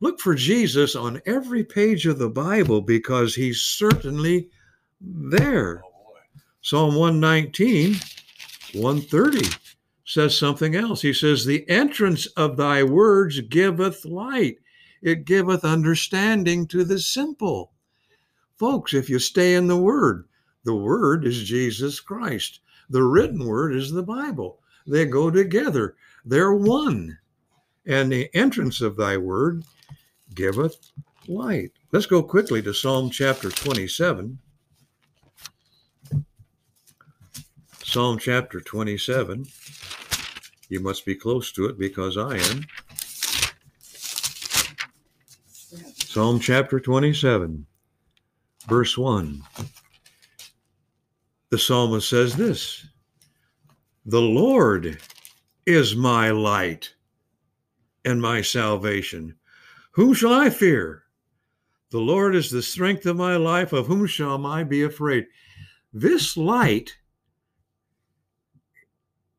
Look 0.01 0.19
for 0.19 0.35
Jesus 0.35 0.97
on 0.97 1.23
every 1.27 1.62
page 1.62 2.07
of 2.07 2.19
the 2.19 2.29
Bible 2.29 2.81
because 2.81 3.35
he's 3.35 3.61
certainly 3.61 4.51
there. 5.01 5.81
Oh. 5.85 6.17
Psalm 6.61 6.97
119, 6.97 7.95
130 8.73 9.49
says 10.05 10.37
something 10.37 10.75
else. 10.75 11.03
He 11.03 11.12
says, 11.12 11.45
The 11.45 11.69
entrance 11.69 12.27
of 12.27 12.57
thy 12.57 12.83
words 12.83 13.41
giveth 13.43 14.05
light, 14.05 14.59
it 15.03 15.25
giveth 15.25 15.65
understanding 15.65 16.67
to 16.69 16.85
the 16.85 16.99
simple. 16.99 17.73
Folks, 18.57 18.95
if 18.95 19.09
you 19.09 19.19
stay 19.19 19.55
in 19.55 19.67
the 19.67 19.77
Word, 19.77 20.27
the 20.64 20.75
Word 20.75 21.26
is 21.26 21.42
Jesus 21.42 22.00
Christ, 22.00 22.61
the 22.90 23.02
written 23.02 23.47
Word 23.47 23.75
is 23.75 23.90
the 23.90 24.02
Bible. 24.02 24.61
They 24.87 25.07
go 25.07 25.31
together, 25.31 25.97
they're 26.25 26.54
one. 26.54 27.19
And 27.85 28.12
the 28.12 28.31
entrance 28.35 28.81
of 28.81 28.97
thy 28.97 29.16
Word 29.16 29.64
giveth 30.35 30.92
light. 31.26 31.73
Let's 31.90 32.07
go 32.07 32.23
quickly 32.23 32.62
to 32.62 32.73
Psalm 32.73 33.11
chapter 33.11 33.50
27. 33.50 34.38
Psalm 37.85 38.19
chapter 38.19 38.61
27. 38.61 39.47
You 40.69 40.81
must 40.81 41.04
be 41.04 41.14
close 41.14 41.52
to 41.52 41.66
it 41.66 41.78
because 41.78 42.16
I 42.16 42.37
am. 42.37 42.64
Psalm 46.12 46.40
chapter 46.40 46.78
27, 46.78 47.66
verse 48.69 48.97
1. 48.97 49.42
The 51.53 51.59
psalmist 51.59 52.09
says 52.09 52.35
this 52.35 52.87
The 54.07 54.23
Lord 54.23 54.99
is 55.67 55.95
my 55.95 56.31
light 56.31 56.95
and 58.07 58.23
my 58.23 58.41
salvation. 58.41 59.37
Whom 59.91 60.15
shall 60.15 60.33
I 60.33 60.49
fear? 60.49 61.03
The 61.91 62.01
Lord 62.01 62.35
is 62.35 62.51
the 62.51 62.63
strength 62.63 63.05
of 63.05 63.19
my 63.19 63.37
life. 63.37 63.75
Of 63.75 63.87
whom 63.87 64.07
shall 64.07 64.47
I 64.47 64.65
be 64.65 64.83
afraid? 64.83 65.27
This 65.93 66.39
light 66.39 66.97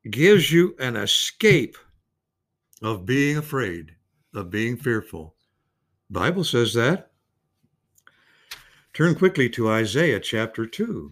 gives 0.07 0.51
you 0.51 0.75
an 0.77 0.95
escape 0.95 1.77
of 2.83 3.07
being 3.07 3.37
afraid, 3.37 3.95
of 4.35 4.51
being 4.51 4.77
fearful. 4.77 5.33
Bible 6.11 6.43
says 6.43 6.75
that. 6.75 7.09
Turn 8.93 9.15
quickly 9.15 9.49
to 9.49 9.71
Isaiah 9.71 10.19
chapter 10.19 10.67
2. 10.67 11.11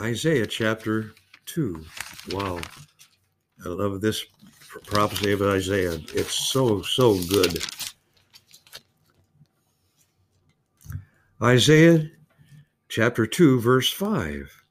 Isaiah 0.00 0.46
chapter 0.46 1.12
2. 1.46 1.84
Wow. 2.30 2.60
I 3.64 3.68
love 3.68 4.00
this 4.00 4.24
prophecy 4.86 5.32
of 5.32 5.42
Isaiah. 5.42 6.00
It's 6.14 6.34
so, 6.50 6.82
so 6.82 7.18
good. 7.28 7.62
Isaiah 11.42 12.10
chapter 12.88 13.26
2, 13.26 13.60
verse 13.60 13.92
5. 13.92 14.64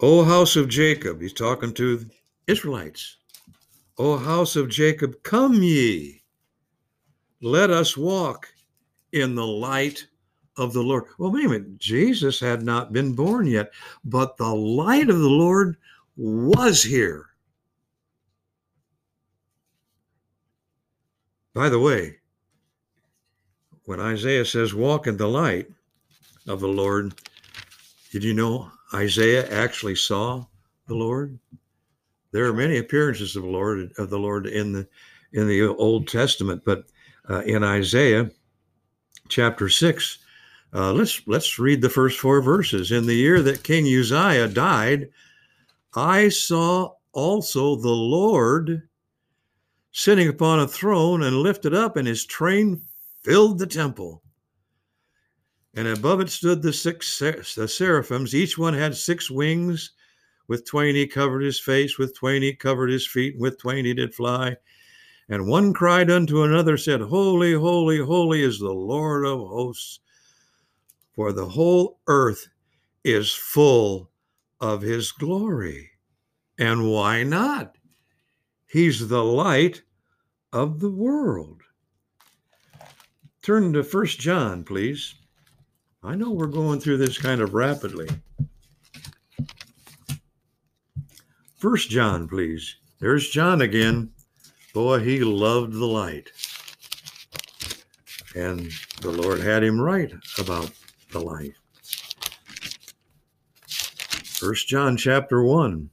O 0.00 0.24
house 0.24 0.56
of 0.56 0.68
Jacob, 0.68 1.20
he's 1.20 1.32
talking 1.32 1.72
to 1.74 2.04
Israelites. 2.46 3.16
O 3.98 4.16
house 4.16 4.56
of 4.56 4.68
Jacob, 4.68 5.22
come 5.22 5.54
ye, 5.54 6.22
let 7.40 7.70
us 7.70 7.96
walk 7.96 8.48
in 9.12 9.34
the 9.34 9.46
light 9.46 10.06
of 10.58 10.72
the 10.72 10.82
Lord. 10.82 11.04
Well, 11.16 11.30
wait 11.30 11.46
a 11.46 11.48
minute. 11.48 11.78
Jesus 11.78 12.40
had 12.40 12.62
not 12.62 12.92
been 12.92 13.14
born 13.14 13.46
yet, 13.46 13.72
but 14.04 14.36
the 14.36 14.54
light 14.54 15.08
of 15.08 15.18
the 15.18 15.28
Lord 15.28 15.76
was 16.16 16.82
here. 16.82 17.26
By 21.54 21.68
the 21.68 21.78
way, 21.78 22.16
when 23.84 24.00
Isaiah 24.00 24.44
says, 24.44 24.74
walk 24.74 25.06
in 25.06 25.16
the 25.16 25.28
light 25.28 25.68
of 26.46 26.60
the 26.60 26.68
Lord, 26.68 27.14
did 28.12 28.22
you 28.22 28.34
know 28.34 28.70
Isaiah 28.94 29.48
actually 29.50 29.96
saw 29.96 30.44
the 30.86 30.94
Lord? 30.94 31.38
There 32.32 32.44
are 32.44 32.52
many 32.52 32.78
appearances 32.78 33.34
of 33.36 33.42
the 33.42 33.48
Lord 33.48 33.90
of 33.96 34.10
the 34.10 34.18
Lord 34.18 34.46
in 34.46 34.72
the 34.72 34.86
in 35.32 35.48
the 35.48 35.62
Old 35.62 36.08
Testament, 36.08 36.62
but 36.64 36.84
uh, 37.28 37.40
in 37.40 37.64
Isaiah 37.64 38.30
chapter 39.28 39.68
six, 39.68 40.18
uh, 40.74 40.92
let's 40.92 41.22
let's 41.26 41.58
read 41.58 41.80
the 41.80 41.88
first 41.90 42.18
four 42.18 42.42
verses. 42.42 42.92
In 42.92 43.06
the 43.06 43.14
year 43.14 43.40
that 43.42 43.62
King 43.62 43.86
Uzziah 43.86 44.48
died, 44.48 45.08
I 45.94 46.28
saw 46.28 46.94
also 47.12 47.76
the 47.76 47.88
Lord 47.88 48.88
sitting 49.92 50.28
upon 50.28 50.60
a 50.60 50.68
throne 50.68 51.22
and 51.22 51.36
lifted 51.38 51.74
up, 51.74 51.96
and 51.96 52.06
his 52.06 52.24
train 52.26 52.82
filled 53.22 53.58
the 53.58 53.66
temple. 53.66 54.22
And 55.74 55.88
above 55.88 56.20
it 56.20 56.30
stood 56.30 56.62
the 56.62 56.72
six 56.72 57.14
ser- 57.14 57.44
the 57.56 57.68
seraphims. 57.68 58.34
Each 58.34 58.58
one 58.58 58.74
had 58.74 58.96
six 58.96 59.30
wings. 59.30 59.92
With 60.48 60.66
twain 60.66 60.94
he 60.94 61.06
covered 61.06 61.42
his 61.42 61.60
face, 61.60 61.98
with 61.98 62.16
twain 62.16 62.42
he 62.42 62.54
covered 62.54 62.90
his 62.90 63.06
feet, 63.06 63.34
and 63.34 63.42
with 63.42 63.58
twain 63.58 63.84
he 63.84 63.92
did 63.92 64.14
fly. 64.14 64.56
And 65.28 65.46
one 65.46 65.74
cried 65.74 66.10
unto 66.10 66.42
another, 66.42 66.78
said, 66.78 67.02
Holy, 67.02 67.52
holy, 67.52 67.98
holy 67.98 68.42
is 68.42 68.58
the 68.58 68.72
Lord 68.72 69.26
of 69.26 69.40
hosts, 69.40 70.00
for 71.18 71.32
the 71.32 71.48
whole 71.48 71.98
earth 72.06 72.46
is 73.02 73.32
full 73.32 74.08
of 74.60 74.82
his 74.82 75.10
glory. 75.10 75.90
And 76.56 76.92
why 76.92 77.24
not? 77.24 77.74
He's 78.68 79.08
the 79.08 79.24
light 79.24 79.82
of 80.52 80.78
the 80.78 80.92
world. 80.92 81.62
Turn 83.42 83.72
to 83.72 83.82
First 83.82 84.20
John, 84.20 84.62
please. 84.62 85.16
I 86.04 86.14
know 86.14 86.30
we're 86.30 86.46
going 86.46 86.78
through 86.78 86.98
this 86.98 87.18
kind 87.18 87.40
of 87.40 87.52
rapidly. 87.52 88.06
First 91.56 91.90
John, 91.90 92.28
please. 92.28 92.76
There's 93.00 93.28
John 93.28 93.60
again. 93.60 94.12
Boy, 94.72 95.00
he 95.00 95.18
loved 95.24 95.72
the 95.72 95.84
light. 95.84 96.30
And 98.36 98.70
the 99.00 99.10
Lord 99.10 99.40
had 99.40 99.64
him 99.64 99.80
write 99.80 100.12
about 100.38 100.70
the 101.10 101.20
light. 101.20 101.54
First 103.66 104.68
John 104.68 104.96
chapter 104.96 105.42
1. 105.42 105.90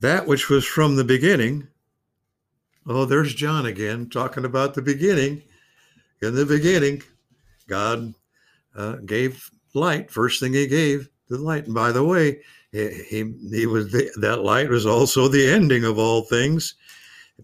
That 0.00 0.26
which 0.26 0.48
was 0.48 0.64
from 0.64 0.96
the 0.96 1.04
beginning. 1.04 1.68
Oh, 2.86 3.04
there's 3.04 3.34
John 3.34 3.66
again 3.66 4.08
talking 4.08 4.46
about 4.46 4.72
the 4.74 4.82
beginning. 4.82 5.42
In 6.22 6.34
the 6.34 6.46
beginning, 6.46 7.02
God 7.68 8.14
uh, 8.74 8.96
gave 9.04 9.50
light. 9.74 10.10
First 10.10 10.40
thing 10.40 10.54
He 10.54 10.66
gave 10.66 11.08
the 11.28 11.36
light. 11.36 11.66
And 11.66 11.74
by 11.74 11.92
the 11.92 12.04
way, 12.04 12.40
he, 12.72 13.34
he, 13.50 13.66
was 13.66 13.92
the, 13.92 14.10
that 14.20 14.42
light 14.42 14.70
was 14.70 14.86
also 14.86 15.28
the 15.28 15.46
ending 15.46 15.84
of 15.84 15.98
all 15.98 16.22
things. 16.22 16.76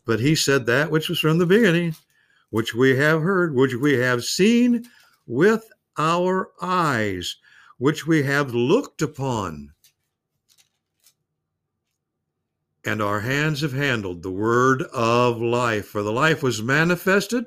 But 0.07 0.19
He 0.19 0.35
said 0.35 0.65
that 0.67 0.91
which 0.91 1.11
was 1.11 1.21
from 1.21 1.37
the 1.37 1.47
beginning, 1.47 1.95
which 2.51 2.75
we 2.75 2.97
have 2.97 3.23
heard, 3.23 3.55
which 3.55 3.75
we 3.75 3.95
have 3.95 4.25
seen 4.25 4.85
with 5.27 5.69
our 5.99 6.51
eyes, 6.61 7.37
which 7.79 8.07
we 8.07 8.23
have 8.23 8.55
looked 8.55 9.03
upon 9.03 9.73
and 12.87 13.03
our 13.03 13.21
hands 13.21 13.63
have 13.63 13.73
handled 13.73 14.23
the 14.23 14.31
word 14.31 14.83
of 14.95 15.43
life. 15.43 15.89
For 15.89 16.03
the 16.03 16.13
life 16.13 16.43
was 16.43 16.63
manifested, 16.63 17.45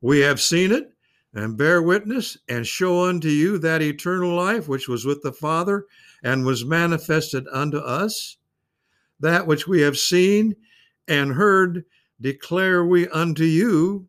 we 0.00 0.20
have 0.20 0.40
seen 0.40 0.72
it, 0.72 0.92
and 1.32 1.56
bear 1.56 1.80
witness 1.80 2.36
and 2.48 2.66
show 2.66 3.04
unto 3.04 3.28
you 3.28 3.58
that 3.58 3.82
eternal 3.82 4.34
life 4.34 4.68
which 4.68 4.88
was 4.88 5.04
with 5.04 5.22
the 5.22 5.32
Father 5.32 5.86
and 6.24 6.44
was 6.44 6.64
manifested 6.64 7.46
unto 7.52 7.78
us. 7.78 8.38
That 9.20 9.46
which 9.46 9.68
we 9.68 9.82
have 9.82 9.96
seen 9.96 10.56
and 11.06 11.32
heard 11.32 11.84
declare 12.20 12.84
we 12.84 13.06
unto 13.08 13.44
you, 13.44 14.08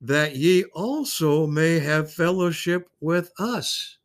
that 0.00 0.36
ye 0.36 0.64
also 0.74 1.46
may 1.46 1.78
have 1.78 2.12
fellowship 2.12 2.88
with 3.00 3.30
us. 3.38 3.98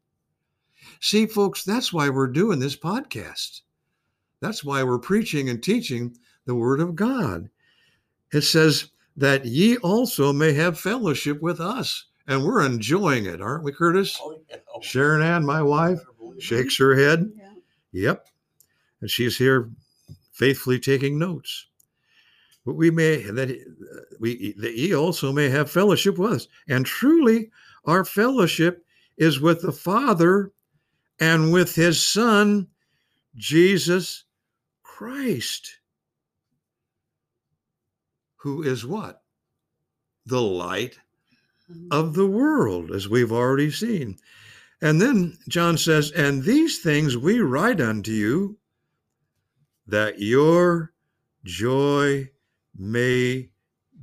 See, 0.99 1.25
folks, 1.25 1.63
that's 1.63 1.93
why 1.93 2.09
we're 2.09 2.27
doing 2.27 2.59
this 2.59 2.75
podcast. 2.75 3.61
That's 4.41 4.63
why 4.63 4.83
we're 4.83 4.99
preaching 4.99 5.49
and 5.49 5.63
teaching 5.63 6.17
the 6.45 6.55
Word 6.55 6.79
of 6.79 6.95
God. 6.95 7.49
It 8.33 8.41
says, 8.41 8.89
that 9.17 9.45
ye 9.45 9.77
also 9.77 10.33
may 10.33 10.53
have 10.53 10.79
fellowship 10.79 11.41
with 11.41 11.59
us. 11.59 12.05
And 12.27 12.43
we're 12.43 12.65
enjoying 12.65 13.25
it, 13.25 13.41
aren't 13.41 13.63
we, 13.63 13.71
Curtis? 13.71 14.17
Oh, 14.21 14.37
yeah. 14.49 14.57
Sharon 14.81 15.21
Ann, 15.21 15.45
my 15.45 15.61
wife, 15.61 15.99
shakes 16.39 16.77
her 16.79 16.95
head. 16.95 17.31
Yeah. 17.35 17.53
Yep. 17.91 18.27
And 19.01 19.09
she's 19.09 19.37
here 19.37 19.69
faithfully 20.33 20.79
taking 20.79 21.19
notes. 21.19 21.67
But 22.65 22.73
we 22.73 22.89
may 22.89 23.17
that 23.17 23.49
we 24.19 24.53
that 24.57 24.75
ye 24.75 24.95
also 24.95 25.31
may 25.31 25.49
have 25.49 25.69
fellowship 25.69 26.17
with 26.17 26.31
us. 26.31 26.47
And 26.67 26.85
truly 26.85 27.51
our 27.85 28.03
fellowship 28.03 28.83
is 29.17 29.39
with 29.39 29.61
the 29.61 29.71
Father 29.71 30.51
and 31.19 31.53
with 31.53 31.75
his 31.75 32.01
Son, 32.01 32.67
Jesus 33.35 34.23
Christ. 34.83 35.79
Who 38.37 38.63
is 38.63 38.85
what? 38.85 39.21
The 40.25 40.41
light 40.41 40.97
of 41.91 42.13
the 42.13 42.27
world, 42.27 42.91
as 42.91 43.07
we've 43.07 43.31
already 43.31 43.71
seen. 43.71 44.17
And 44.81 45.01
then 45.01 45.37
John 45.47 45.77
says, 45.77 46.11
And 46.11 46.43
these 46.43 46.79
things 46.79 47.17
we 47.17 47.39
write 47.39 47.79
unto 47.79 48.11
you, 48.11 48.57
that 49.87 50.19
your 50.19 50.93
joy 51.43 52.29
may 52.77 53.49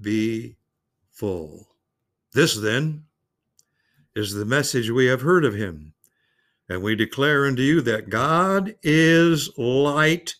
be 0.01 0.57
full. 1.11 1.69
This 2.33 2.57
then 2.57 3.05
is 4.15 4.33
the 4.33 4.45
message 4.45 4.91
we 4.91 5.07
have 5.07 5.21
heard 5.21 5.45
of 5.45 5.55
him. 5.55 5.93
And 6.69 6.83
we 6.83 6.97
declare 6.97 7.47
unto 7.47 7.63
you 7.63 7.81
that 7.83 8.09
God 8.09 8.75
is 8.83 9.51
light, 9.59 10.35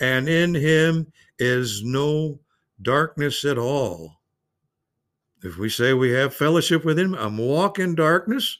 and 0.00 0.28
in 0.28 0.54
him 0.54 1.12
is 1.38 1.82
no 1.84 2.40
darkness 2.80 3.44
at 3.44 3.58
all. 3.58 4.20
If 5.42 5.58
we 5.58 5.68
say 5.68 5.92
we 5.92 6.10
have 6.12 6.34
fellowship 6.34 6.84
with 6.84 6.98
him 6.98 7.14
and 7.14 7.38
walk 7.38 7.78
in 7.78 7.94
darkness, 7.94 8.58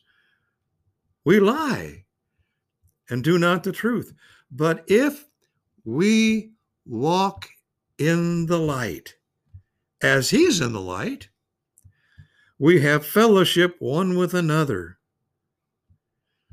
we 1.24 1.40
lie 1.40 2.04
and 3.08 3.22
do 3.22 3.38
not 3.38 3.62
the 3.62 3.72
truth. 3.72 4.12
But 4.50 4.84
if 4.88 5.24
we 5.84 6.52
walk 6.84 7.48
in 7.98 8.46
the 8.46 8.58
light, 8.58 9.14
as 10.02 10.30
he's 10.30 10.60
in 10.60 10.72
the 10.72 10.80
light, 10.80 11.28
we 12.58 12.80
have 12.80 13.04
fellowship 13.04 13.76
one 13.80 14.16
with 14.16 14.34
another. 14.34 14.98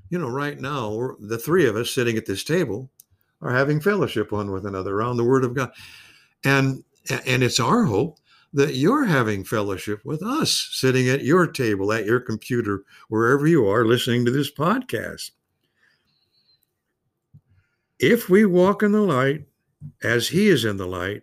You 0.10 0.17
know, 0.17 0.30
right 0.30 0.60
now, 0.60 1.15
the 1.19 1.38
three 1.38 1.67
of 1.67 1.75
us 1.75 1.91
sitting 1.91 2.17
at 2.17 2.25
this 2.25 2.43
table 2.43 2.89
are 3.41 3.54
having 3.54 3.80
fellowship 3.80 4.32
one 4.32 4.52
with 4.52 4.65
another 4.65 4.95
around 4.95 5.17
the 5.17 5.23
Word 5.23 5.43
of 5.43 5.54
God. 5.54 5.71
And 6.43 6.84
and 7.25 7.43
it's 7.43 7.60
our 7.60 7.86
hope 7.86 8.19
that 8.54 8.75
you're 8.75 9.06
having 9.06 9.43
fellowship 9.43 10.04
with 10.04 10.23
us, 10.23 10.69
sitting 10.71 11.10
at 11.10 11.23
your 11.23 11.47
table, 11.47 11.93
at 11.93 12.06
your 12.06 12.19
computer, 12.19 12.84
wherever 13.08 13.45
you 13.45 13.67
are 13.67 13.86
listening 13.86 14.25
to 14.25 14.32
this 14.32 14.52
podcast. 14.52 15.32
If 17.99 18.30
we 18.30 18.45
walk 18.45 18.82
in 18.82 18.91
the 18.91 19.02
light 19.02 19.45
as 20.04 20.28
He 20.28 20.47
is 20.47 20.65
in 20.65 20.78
the 20.78 20.88
light, 20.88 21.21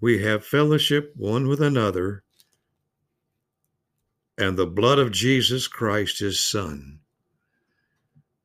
we 0.00 0.22
have 0.22 0.44
fellowship 0.44 1.12
one 1.16 1.48
with 1.48 1.60
another, 1.60 2.22
and 4.36 4.56
the 4.56 4.66
blood 4.66 4.98
of 4.98 5.10
Jesus 5.10 5.66
Christ, 5.66 6.20
His 6.20 6.40
Son, 6.40 7.00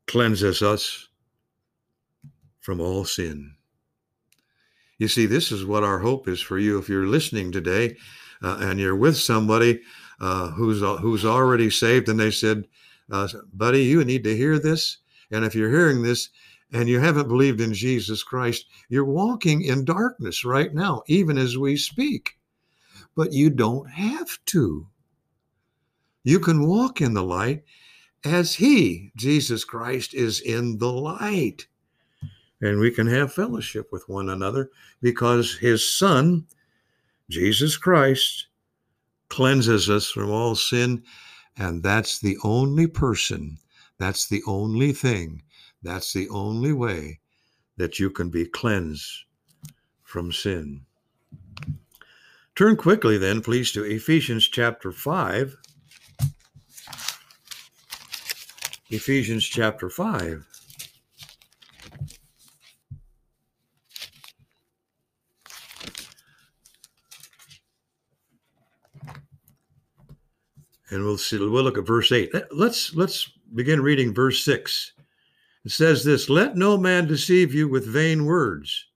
cleanses 0.08 0.62
us 0.62 1.08
from 2.60 2.80
all 2.80 3.06
sin. 3.06 3.56
You 4.98 5.08
see, 5.08 5.26
this 5.26 5.52
is 5.52 5.66
what 5.66 5.84
our 5.84 6.00
hope 6.00 6.28
is 6.28 6.42
for 6.42 6.58
you 6.58 6.80
if 6.80 6.88
you're 6.88 7.08
listening 7.08 7.52
today 7.52 7.98
uh, 8.42 8.58
and 8.62 8.80
you're 8.80 8.96
with 8.96 9.18
somebody 9.18 9.82
uh, 10.20 10.50
who's 10.52 10.82
uh, 10.82 10.98
who's 10.98 11.26
already 11.26 11.70
saved 11.70 12.10
and 12.10 12.20
they 12.20 12.32
said, 12.32 12.66
uh, 13.12 13.28
"Buddy, 13.54 13.84
you 13.84 14.04
need 14.06 14.24
to 14.24 14.36
hear 14.36 14.60
this." 14.60 14.98
And 15.32 15.44
if 15.44 15.56
you're 15.56 15.70
hearing 15.70 16.04
this 16.04 16.30
and 16.74 16.90
you 16.90 17.00
haven't 17.00 17.28
believed 17.28 17.62
in 17.62 17.74
Jesus 17.74 18.24
Christ, 18.24 18.66
you're 18.90 19.06
walking 19.06 19.62
in 19.62 19.86
darkness 19.86 20.44
right 20.44 20.74
now, 20.74 21.04
even 21.08 21.38
as 21.38 21.58
we 21.58 21.78
speak. 21.78 22.38
But 23.16 23.32
you 23.32 23.50
don't 23.50 23.90
have 23.90 24.40
to. 24.48 24.88
You 26.24 26.40
can 26.40 26.68
walk 26.68 27.00
in 27.00 27.14
the 27.14 27.24
light 27.24 27.64
as 28.26 28.56
He, 28.56 29.12
Jesus 29.16 29.64
Christ, 29.64 30.14
is 30.14 30.40
in 30.42 30.80
the 30.80 30.92
light 30.92 31.68
and 32.64 32.80
we 32.80 32.92
can 32.92 33.08
have 33.08 33.34
fellowship 33.34 33.92
with 33.92 34.08
one 34.08 34.30
another 34.30 34.72
because 35.02 35.58
his 35.58 35.88
son, 35.88 36.46
Jesus 37.30 37.76
Christ, 37.76 38.48
cleanses 39.28 39.90
us 39.90 40.10
from 40.10 40.32
all 40.32 40.56
sin. 40.56 41.04
And 41.58 41.84
that's 41.84 42.20
the 42.20 42.38
only 42.44 42.88
person, 42.88 43.58
that's 44.00 44.28
the 44.28 44.42
only 44.48 44.94
thing, 44.94 45.44
that's 45.84 46.14
the 46.14 46.30
only 46.30 46.74
way 46.74 47.20
that 47.78 48.00
you 48.00 48.10
can 48.10 48.30
be 48.30 48.46
cleansed 48.46 49.26
from 50.04 50.32
sin. 50.32 50.86
Turn 52.56 52.76
quickly, 52.76 53.18
then, 53.18 53.42
please, 53.42 53.72
to 53.72 53.84
Ephesians 53.84 54.48
chapter 54.48 54.92
5. 54.92 55.58
Ephesians 58.90 59.44
chapter 59.46 59.90
5. 59.90 60.46
and 70.94 71.04
we'll 71.04 71.18
see 71.18 71.40
we'll 71.40 71.64
look 71.64 71.78
at 71.78 71.88
verse 71.88 72.12
8 72.12 72.32
let's 72.52 72.94
let's 72.94 73.32
begin 73.56 73.82
reading 73.82 74.14
verse 74.14 74.46
6 74.46 74.94
it 75.66 75.72
says 75.72 76.04
this 76.04 76.30
let 76.30 76.56
no 76.56 76.78
man 76.78 77.08
deceive 77.08 77.54
you 77.54 77.68
with 77.68 77.86
vain 77.86 78.26
words. 78.26 78.88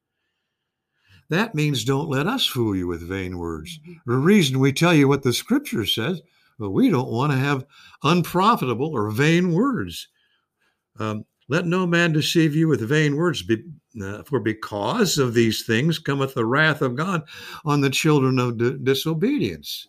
That 1.30 1.56
means 1.56 1.84
don't 1.84 2.10
let 2.10 2.28
us 2.28 2.46
fool 2.46 2.76
you 2.76 2.88
with 2.88 3.08
vain 3.08 3.38
words. 3.38 3.80
The 4.06 4.16
reason 4.16 4.60
we 4.60 4.72
tell 4.72 4.94
you 4.94 5.08
what 5.08 5.24
the 5.24 5.34
scripture 5.34 5.86
says 5.86 6.22
well 6.60 6.72
we 6.72 6.90
don't 6.90 7.12
want 7.12 7.32
to 7.32 7.38
have 7.38 7.66
unprofitable 8.04 8.90
or 8.90 9.10
vain 9.12 9.54
words. 9.54 10.08
Um, 11.00 11.26
let 11.50 11.66
no 11.66 11.88
man 11.88 12.12
deceive 12.12 12.56
you 12.56 12.68
with 12.68 12.82
vain 12.82 13.16
words 13.16 13.44
be, 13.44 13.64
uh, 14.02 14.24
for 14.24 14.40
because 14.40 15.18
of 15.18 15.34
these 15.34 15.66
things 15.66 16.00
cometh 16.00 16.34
the 16.34 16.46
wrath 16.46 16.82
of 16.82 16.96
god 16.96 17.24
on 17.64 17.82
the 17.82 17.90
children 17.90 18.40
of 18.40 18.58
d- 18.58 18.78
disobedience. 18.84 19.88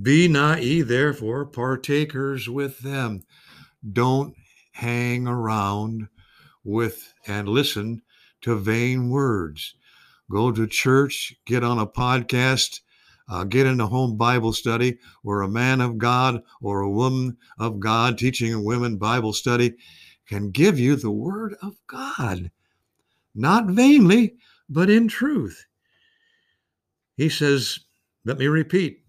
Be 0.00 0.28
not 0.28 0.62
ye 0.62 0.82
therefore 0.82 1.44
partakers 1.46 2.48
with 2.48 2.78
them. 2.80 3.22
Don't 3.92 4.34
hang 4.72 5.26
around 5.26 6.08
with 6.64 7.14
and 7.26 7.48
listen 7.48 8.02
to 8.42 8.56
vain 8.56 9.10
words. 9.10 9.74
Go 10.30 10.52
to 10.52 10.66
church, 10.66 11.34
get 11.46 11.64
on 11.64 11.78
a 11.78 11.86
podcast, 11.86 12.80
uh, 13.28 13.44
get 13.44 13.66
in 13.66 13.80
a 13.80 13.86
home 13.86 14.16
Bible 14.16 14.52
study 14.52 14.98
where 15.22 15.42
a 15.42 15.48
man 15.48 15.80
of 15.80 15.98
God 15.98 16.42
or 16.60 16.80
a 16.80 16.90
woman 16.90 17.36
of 17.58 17.80
God 17.80 18.18
teaching 18.18 18.52
a 18.52 18.60
women 18.60 18.96
Bible 18.96 19.32
study 19.32 19.74
can 20.26 20.50
give 20.50 20.78
you 20.78 20.96
the 20.96 21.10
word 21.10 21.54
of 21.62 21.74
God, 21.86 22.50
not 23.34 23.66
vainly, 23.66 24.36
but 24.68 24.90
in 24.90 25.08
truth. 25.08 25.64
He 27.16 27.28
says, 27.28 27.80
let 28.24 28.38
me 28.38 28.46
repeat, 28.46 29.02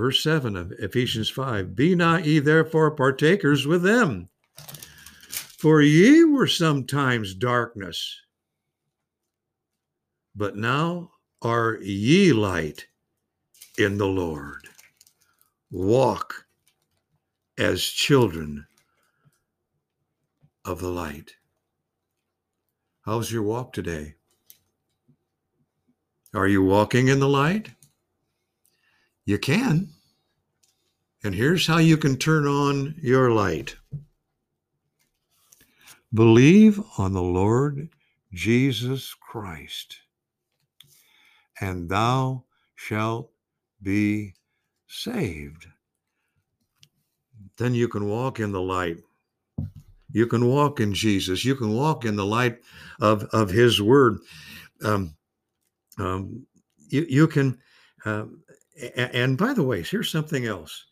verse 0.00 0.22
7 0.22 0.56
of 0.56 0.72
Ephesians 0.78 1.28
5 1.28 1.76
Be 1.76 1.94
not 1.94 2.24
ye 2.24 2.38
therefore 2.38 2.90
partakers 2.90 3.66
with 3.66 3.82
them, 3.82 4.30
for 5.58 5.82
ye 5.82 6.24
were 6.24 6.46
sometimes 6.46 7.34
darkness, 7.34 8.18
but 10.34 10.56
now 10.56 11.10
are 11.42 11.76
ye 11.82 12.32
light 12.32 12.86
in 13.76 13.98
the 13.98 14.06
Lord. 14.06 14.70
Walk 15.70 16.46
as 17.58 17.84
children 17.84 18.66
of 20.64 20.80
the 20.80 20.88
light. 20.88 21.34
How's 23.02 23.30
your 23.30 23.42
walk 23.42 23.74
today? 23.74 24.14
Are 26.32 26.48
you 26.48 26.62
walking 26.62 27.08
in 27.08 27.20
the 27.20 27.28
light? 27.28 27.72
You 29.30 29.38
can. 29.38 29.90
And 31.22 31.36
here's 31.36 31.64
how 31.64 31.78
you 31.78 31.96
can 31.96 32.16
turn 32.16 32.48
on 32.48 32.96
your 33.00 33.30
light 33.30 33.76
believe 36.12 36.80
on 36.98 37.12
the 37.12 37.22
Lord 37.22 37.90
Jesus 38.32 39.14
Christ, 39.14 39.98
and 41.60 41.88
thou 41.88 42.42
shalt 42.74 43.30
be 43.80 44.34
saved. 44.88 45.68
Then 47.56 47.72
you 47.72 47.86
can 47.86 48.08
walk 48.08 48.40
in 48.40 48.50
the 48.50 48.60
light. 48.60 48.96
You 50.10 50.26
can 50.26 50.44
walk 50.44 50.80
in 50.80 50.92
Jesus. 50.92 51.44
You 51.44 51.54
can 51.54 51.72
walk 51.72 52.04
in 52.04 52.16
the 52.16 52.26
light 52.26 52.58
of, 53.00 53.22
of 53.26 53.48
His 53.48 53.80
Word. 53.80 54.18
Um, 54.82 55.14
um, 56.00 56.48
you, 56.88 57.06
you 57.08 57.28
can, 57.28 57.60
um, 58.04 58.42
and, 58.96 59.36
by 59.36 59.52
the 59.52 59.62
way, 59.62 59.82
here's 59.82 60.10
something 60.10 60.46
else. 60.46 60.86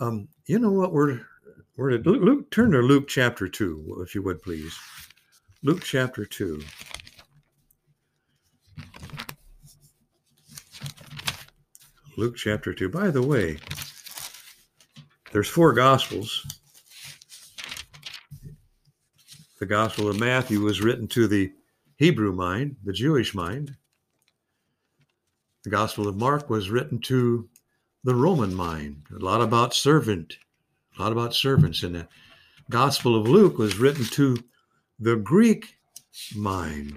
Um, 0.00 0.28
you 0.46 0.58
know 0.58 0.72
what 0.72 0.92
we're 0.92 1.20
we're 1.76 1.96
to 1.96 2.10
Luke, 2.10 2.50
turn 2.50 2.72
to 2.72 2.78
Luke 2.78 3.08
chapter 3.08 3.48
two, 3.48 3.98
if 4.02 4.14
you 4.14 4.22
would 4.22 4.42
please. 4.42 4.76
Luke 5.62 5.82
chapter 5.84 6.24
two. 6.24 6.62
Luke 12.20 12.36
chapter 12.36 12.74
2. 12.74 12.90
By 12.90 13.08
the 13.08 13.22
way, 13.22 13.56
there's 15.32 15.48
four 15.48 15.72
gospels. 15.72 16.44
The 19.58 19.64
gospel 19.64 20.06
of 20.06 20.20
Matthew 20.20 20.60
was 20.60 20.82
written 20.82 21.08
to 21.08 21.26
the 21.26 21.50
Hebrew 21.96 22.32
mind, 22.32 22.76
the 22.84 22.92
Jewish 22.92 23.34
mind. 23.34 23.74
The 25.64 25.70
gospel 25.70 26.08
of 26.08 26.16
Mark 26.16 26.48
was 26.48 26.70
written 26.70 27.00
to 27.02 27.48
the 28.02 28.14
Roman 28.14 28.54
mind. 28.54 29.02
A 29.14 29.18
lot 29.18 29.42
about 29.42 29.74
servant, 29.74 30.38
a 30.98 31.02
lot 31.02 31.12
about 31.12 31.34
servants 31.34 31.82
And 31.82 31.94
the 31.94 32.08
Gospel 32.70 33.16
of 33.16 33.26
Luke 33.28 33.58
was 33.58 33.78
written 33.78 34.04
to 34.04 34.36
the 35.00 35.16
Greek 35.16 35.76
mind. 36.36 36.96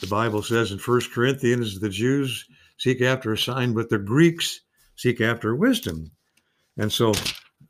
The 0.00 0.06
Bible 0.06 0.42
says 0.42 0.70
in 0.70 0.78
First 0.78 1.12
Corinthians, 1.12 1.80
the 1.80 1.88
Jews 1.88 2.46
seek 2.76 3.00
after 3.00 3.32
a 3.32 3.38
sign, 3.38 3.72
but 3.72 3.88
the 3.88 3.98
Greeks 3.98 4.60
seek 4.96 5.20
after 5.20 5.56
wisdom. 5.56 6.10
And 6.76 6.92
so 6.92 7.12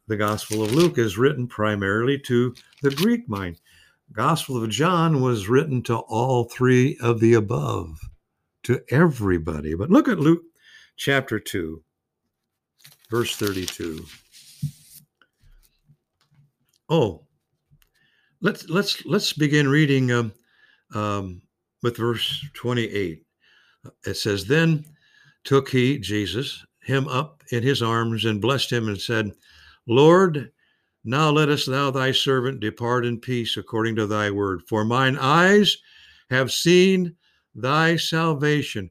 the 0.09 0.17
Gospel 0.17 0.65
of 0.65 0.75
Luke 0.75 0.99
is 0.99 1.17
written 1.17 1.47
primarily 1.47 2.19
to 2.27 2.55
the 2.83 2.91
Greek 2.91 3.29
mind. 3.29 3.61
Gospel 4.13 4.63
of 4.63 4.69
John 4.69 5.23
was 5.23 5.49
written 5.49 5.83
to 5.85 5.99
all 5.99 6.45
three 6.45 6.99
of 7.01 7.21
the 7.21 7.35
above, 7.35 7.99
to 8.65 8.81
everybody. 8.91 9.75
But 9.75 9.91
look 9.91 10.09
at 10.09 10.19
Luke 10.19 10.43
chapter 10.97 11.39
2, 11.39 11.83
verse 13.11 13.37
32. 13.37 14.05
Oh, 16.89 17.27
let's 18.41 18.69
let's 18.69 19.05
let's 19.07 19.33
begin 19.33 19.69
reading 19.69 20.13
um, 20.13 20.33
um, 20.95 21.43
with 21.83 21.97
verse 21.97 22.45
28. 22.55 23.25
It 24.07 24.15
says, 24.15 24.45
Then 24.45 24.85
took 25.45 25.69
he, 25.69 25.99
Jesus, 25.99 26.65
him 26.83 27.09
up 27.09 27.43
in 27.51 27.63
his 27.63 27.83
arms 27.83 28.25
and 28.25 28.41
blessed 28.41 28.73
him 28.73 28.89
and 28.89 29.01
said, 29.01 29.33
Lord, 29.87 30.51
now 31.05 31.31
lettest 31.31 31.69
thou 31.69 31.91
thy 31.91 32.13
servant 32.13 32.61
depart 32.61 33.05
in 33.05 33.19
peace 33.19 33.57
according 33.57 33.97
to 33.97 34.07
thy 34.07 34.31
word. 34.31 34.63
For 34.69 34.85
mine 34.85 35.17
eyes 35.19 35.77
have 36.31 36.53
seen 36.53 37.17
thy 37.55 37.97
salvation, 37.97 38.91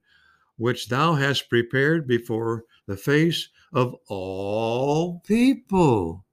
which 0.58 0.89
thou 0.89 1.13
hast 1.15 1.50
prepared 1.50 2.08
before 2.08 2.65
the 2.88 2.97
face 2.97 3.50
of 3.74 3.95
all 4.08 5.19
people. 5.26 6.26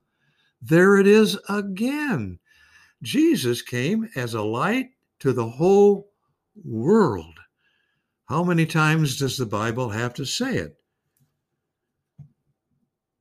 There 0.60 0.96
it 0.96 1.06
is 1.06 1.38
again. 1.48 2.38
Jesus 3.02 3.62
came 3.62 4.08
as 4.16 4.34
a 4.34 4.42
light 4.42 4.90
to 5.20 5.32
the 5.32 5.48
whole 5.48 6.10
world. 6.64 7.38
How 8.28 8.44
many 8.44 8.66
times 8.66 9.18
does 9.18 9.36
the 9.36 9.46
Bible 9.46 9.90
have 9.90 10.14
to 10.14 10.24
say 10.24 10.56
it? 10.56 10.76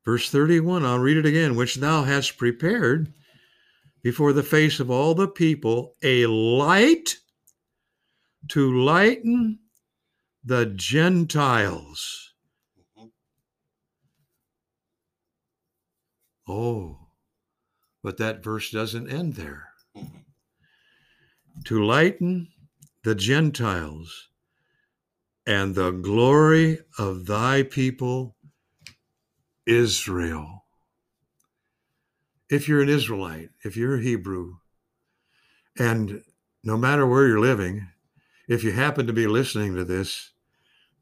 Verse 0.04 0.30
31, 0.30 0.86
I'll 0.86 1.00
read 1.00 1.18
it 1.18 1.26
again, 1.26 1.56
which 1.56 1.76
thou 1.76 2.04
hast 2.04 2.38
prepared 2.38 3.14
before 4.02 4.34
the 4.34 4.44
face 4.44 4.80
of 4.80 4.90
all 4.90 5.14
the 5.14 5.28
people 5.28 5.96
a 6.02 6.26
light 6.26 7.18
to 8.50 8.82
lighten 8.82 9.60
the 10.44 10.66
Gentiles. 10.66 12.34
Mm-hmm. 12.98 13.08
Oh, 16.48 17.08
but 18.04 18.18
that 18.18 18.44
verse 18.44 18.72
doesn't 18.72 19.10
end 19.10 19.34
there. 19.34 19.70
Mm-hmm. 19.96 20.18
To 21.66 21.84
lighten 21.84 22.50
the 23.04 23.16
Gentiles 23.16 24.30
and 25.46 25.76
the 25.76 25.92
glory 25.92 26.80
of 26.98 27.26
thy 27.26 27.64
people 27.64 28.36
Israel. 29.66 30.66
If 32.50 32.68
you're 32.68 32.82
an 32.82 32.90
Israelite, 32.90 33.50
if 33.64 33.76
you're 33.76 33.96
a 33.96 34.02
Hebrew, 34.02 34.56
and 35.78 36.24
no 36.64 36.78
matter 36.78 37.06
where 37.06 37.28
you're 37.28 37.40
living, 37.40 37.88
if 38.48 38.64
you 38.64 38.72
happen 38.72 39.08
to 39.08 39.14
be 39.14 39.28
listening 39.28 39.76
to 39.76 39.84
this, 39.84 40.32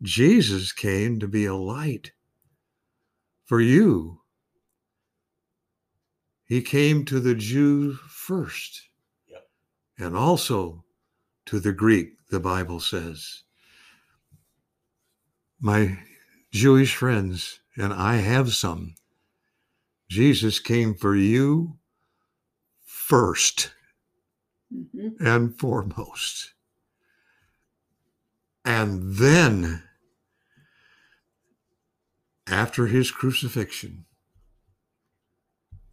Jesus 0.01 0.71
came 0.71 1.19
to 1.19 1.27
be 1.27 1.45
a 1.45 1.55
light 1.55 2.11
for 3.45 3.61
you. 3.61 4.21
He 6.45 6.61
came 6.61 7.05
to 7.05 7.19
the 7.19 7.35
Jew 7.35 7.93
first, 7.93 8.89
Yep. 9.27 9.49
and 9.97 10.15
also 10.15 10.83
to 11.45 11.59
the 11.59 11.71
Greek, 11.71 12.17
the 12.29 12.39
Bible 12.39 12.79
says. 12.79 13.43
My 15.59 15.99
Jewish 16.51 16.95
friends, 16.95 17.59
and 17.77 17.93
I 17.93 18.17
have 18.17 18.53
some, 18.53 18.95
Jesus 20.09 20.59
came 20.59 20.93
for 20.93 21.15
you 21.15 21.79
first 22.83 23.71
Mhm. 24.73 25.15
and 25.19 25.57
foremost. 25.57 26.54
And 28.65 29.17
then, 29.17 29.83
after 32.47 32.87
his 32.87 33.11
crucifixion, 33.11 34.05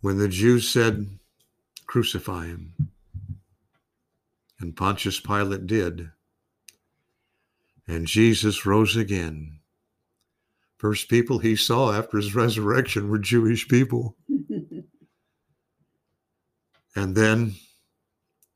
when 0.00 0.16
the 0.16 0.28
Jews 0.28 0.70
said, 0.70 1.18
Crucify 1.86 2.46
him, 2.46 2.90
and 4.58 4.74
Pontius 4.74 5.20
Pilate 5.20 5.66
did, 5.66 6.10
and 7.86 8.06
Jesus 8.06 8.64
rose 8.64 8.96
again. 8.96 9.58
First 10.78 11.10
people 11.10 11.40
he 11.40 11.54
saw 11.54 11.92
after 11.92 12.16
his 12.16 12.34
resurrection 12.34 13.10
were 13.10 13.18
Jewish 13.18 13.68
people, 13.68 14.16
and 16.96 17.14
then 17.14 17.56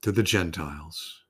to 0.01 0.11
the 0.11 0.23
Gentiles. 0.23 1.26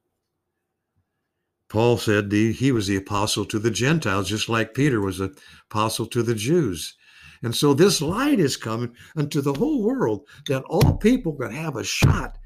Paul 1.77 1.99
said 1.99 2.31
the, 2.31 2.55
he 2.55 2.73
was 2.73 2.87
the 2.87 2.97
apostle 2.97 3.45
to 3.45 3.59
the 3.59 3.71
Gentiles, 3.71 4.31
just 4.31 4.49
like 4.49 4.73
Peter 4.73 4.99
was 4.99 5.21
an 5.21 5.37
apostle 5.71 6.07
to 6.07 6.23
the 6.23 6.35
Jews. 6.35 6.97
And 7.43 7.55
so 7.55 7.75
this 7.75 8.01
light 8.01 8.41
is 8.41 8.57
coming 8.57 8.97
unto 9.15 9.43
the 9.43 9.53
whole 9.53 9.83
world 9.83 10.27
that 10.47 10.65
all 10.71 10.97
people 10.97 11.35
can 11.35 11.51
have 11.51 11.77
a 11.77 11.85
shot 11.85 12.39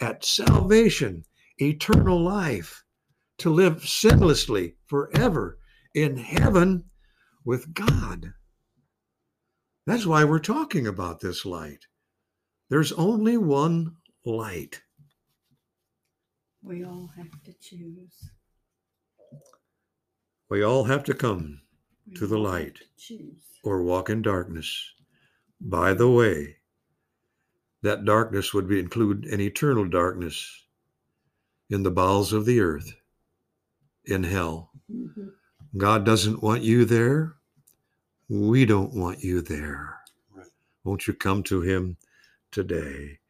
at 0.00 0.24
salvation, 0.24 1.26
eternal 1.58 2.18
life, 2.18 2.82
to 3.40 3.50
live 3.50 3.82
sinlessly 3.82 4.76
forever 4.86 5.58
in 5.94 6.16
heaven 6.16 6.84
with 7.44 7.74
God. 7.74 8.32
That's 9.86 10.06
why 10.06 10.24
we're 10.24 10.38
talking 10.38 10.86
about 10.86 11.20
this 11.20 11.44
light. 11.44 11.84
There's 12.70 12.92
only 12.92 13.36
one 13.36 13.96
light. 14.24 14.80
We 16.62 16.86
all 16.86 17.10
have 17.18 17.42
to 17.42 17.52
choose. 17.60 18.30
We 20.52 20.62
all 20.62 20.84
have 20.84 21.02
to 21.04 21.14
come 21.14 21.62
To 22.16 22.26
the 22.26 22.36
light. 22.36 22.82
or 23.64 23.82
walk 23.82 24.10
in 24.10 24.20
darkness. 24.20 24.92
By 25.58 25.94
the 25.94 26.10
way, 26.10 26.58
that 27.80 28.04
darkness 28.04 28.52
would 28.52 28.68
be, 28.68 28.78
include 28.78 29.24
an 29.24 29.40
eternal 29.40 29.88
darkness 29.88 30.66
in 31.70 31.84
the 31.84 31.90
bowels 31.90 32.34
of 32.34 32.44
the 32.44 32.60
earth, 32.60 32.92
in 34.04 34.24
hell. 34.24 34.72
Mhm. 34.90 35.32
God 35.78 36.04
doesn't 36.04 36.42
want 36.42 36.62
you 36.62 36.84
there. 36.84 37.38
We 38.28 38.66
don't 38.66 38.92
want 38.92 39.24
you 39.24 39.40
there. 39.40 40.02
Right. 40.34 40.52
Won't 40.84 41.06
you 41.06 41.14
come 41.14 41.42
to 41.44 41.62
Him 41.62 41.96
today? 42.50 43.20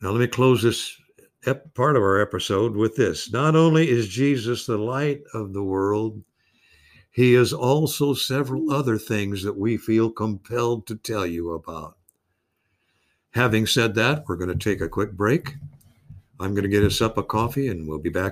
Now, 0.00 0.12
let 0.12 0.20
me 0.20 0.26
close 0.26 0.62
this 0.62 0.98
ep- 1.46 1.74
part 1.74 1.96
of 1.96 2.02
our 2.02 2.20
episode 2.20 2.76
with 2.76 2.96
this. 2.96 3.32
Not 3.32 3.56
only 3.56 3.88
is 3.88 4.08
Jesus 4.08 4.66
the 4.66 4.78
light 4.78 5.22
of 5.34 5.52
the 5.52 5.62
world, 5.62 6.22
He 7.10 7.34
is 7.34 7.52
also 7.52 8.14
several 8.14 8.70
other 8.70 8.98
things 8.98 9.42
that 9.42 9.58
we 9.58 9.76
feel 9.76 10.10
compelled 10.10 10.86
to 10.86 10.96
tell 10.96 11.26
you 11.26 11.50
about. 11.52 11.96
Having 13.32 13.66
said 13.66 13.94
that, 13.94 14.24
we're 14.26 14.36
going 14.36 14.56
to 14.56 14.56
take 14.56 14.80
a 14.80 14.88
quick 14.88 15.12
break. 15.12 15.54
I'm 16.40 16.54
going 16.54 16.62
to 16.62 16.68
get 16.68 16.84
us 16.84 17.00
up 17.00 17.18
a 17.18 17.22
coffee 17.22 17.68
and 17.68 17.88
we'll 17.88 17.98
be 17.98 18.08
back 18.08 18.26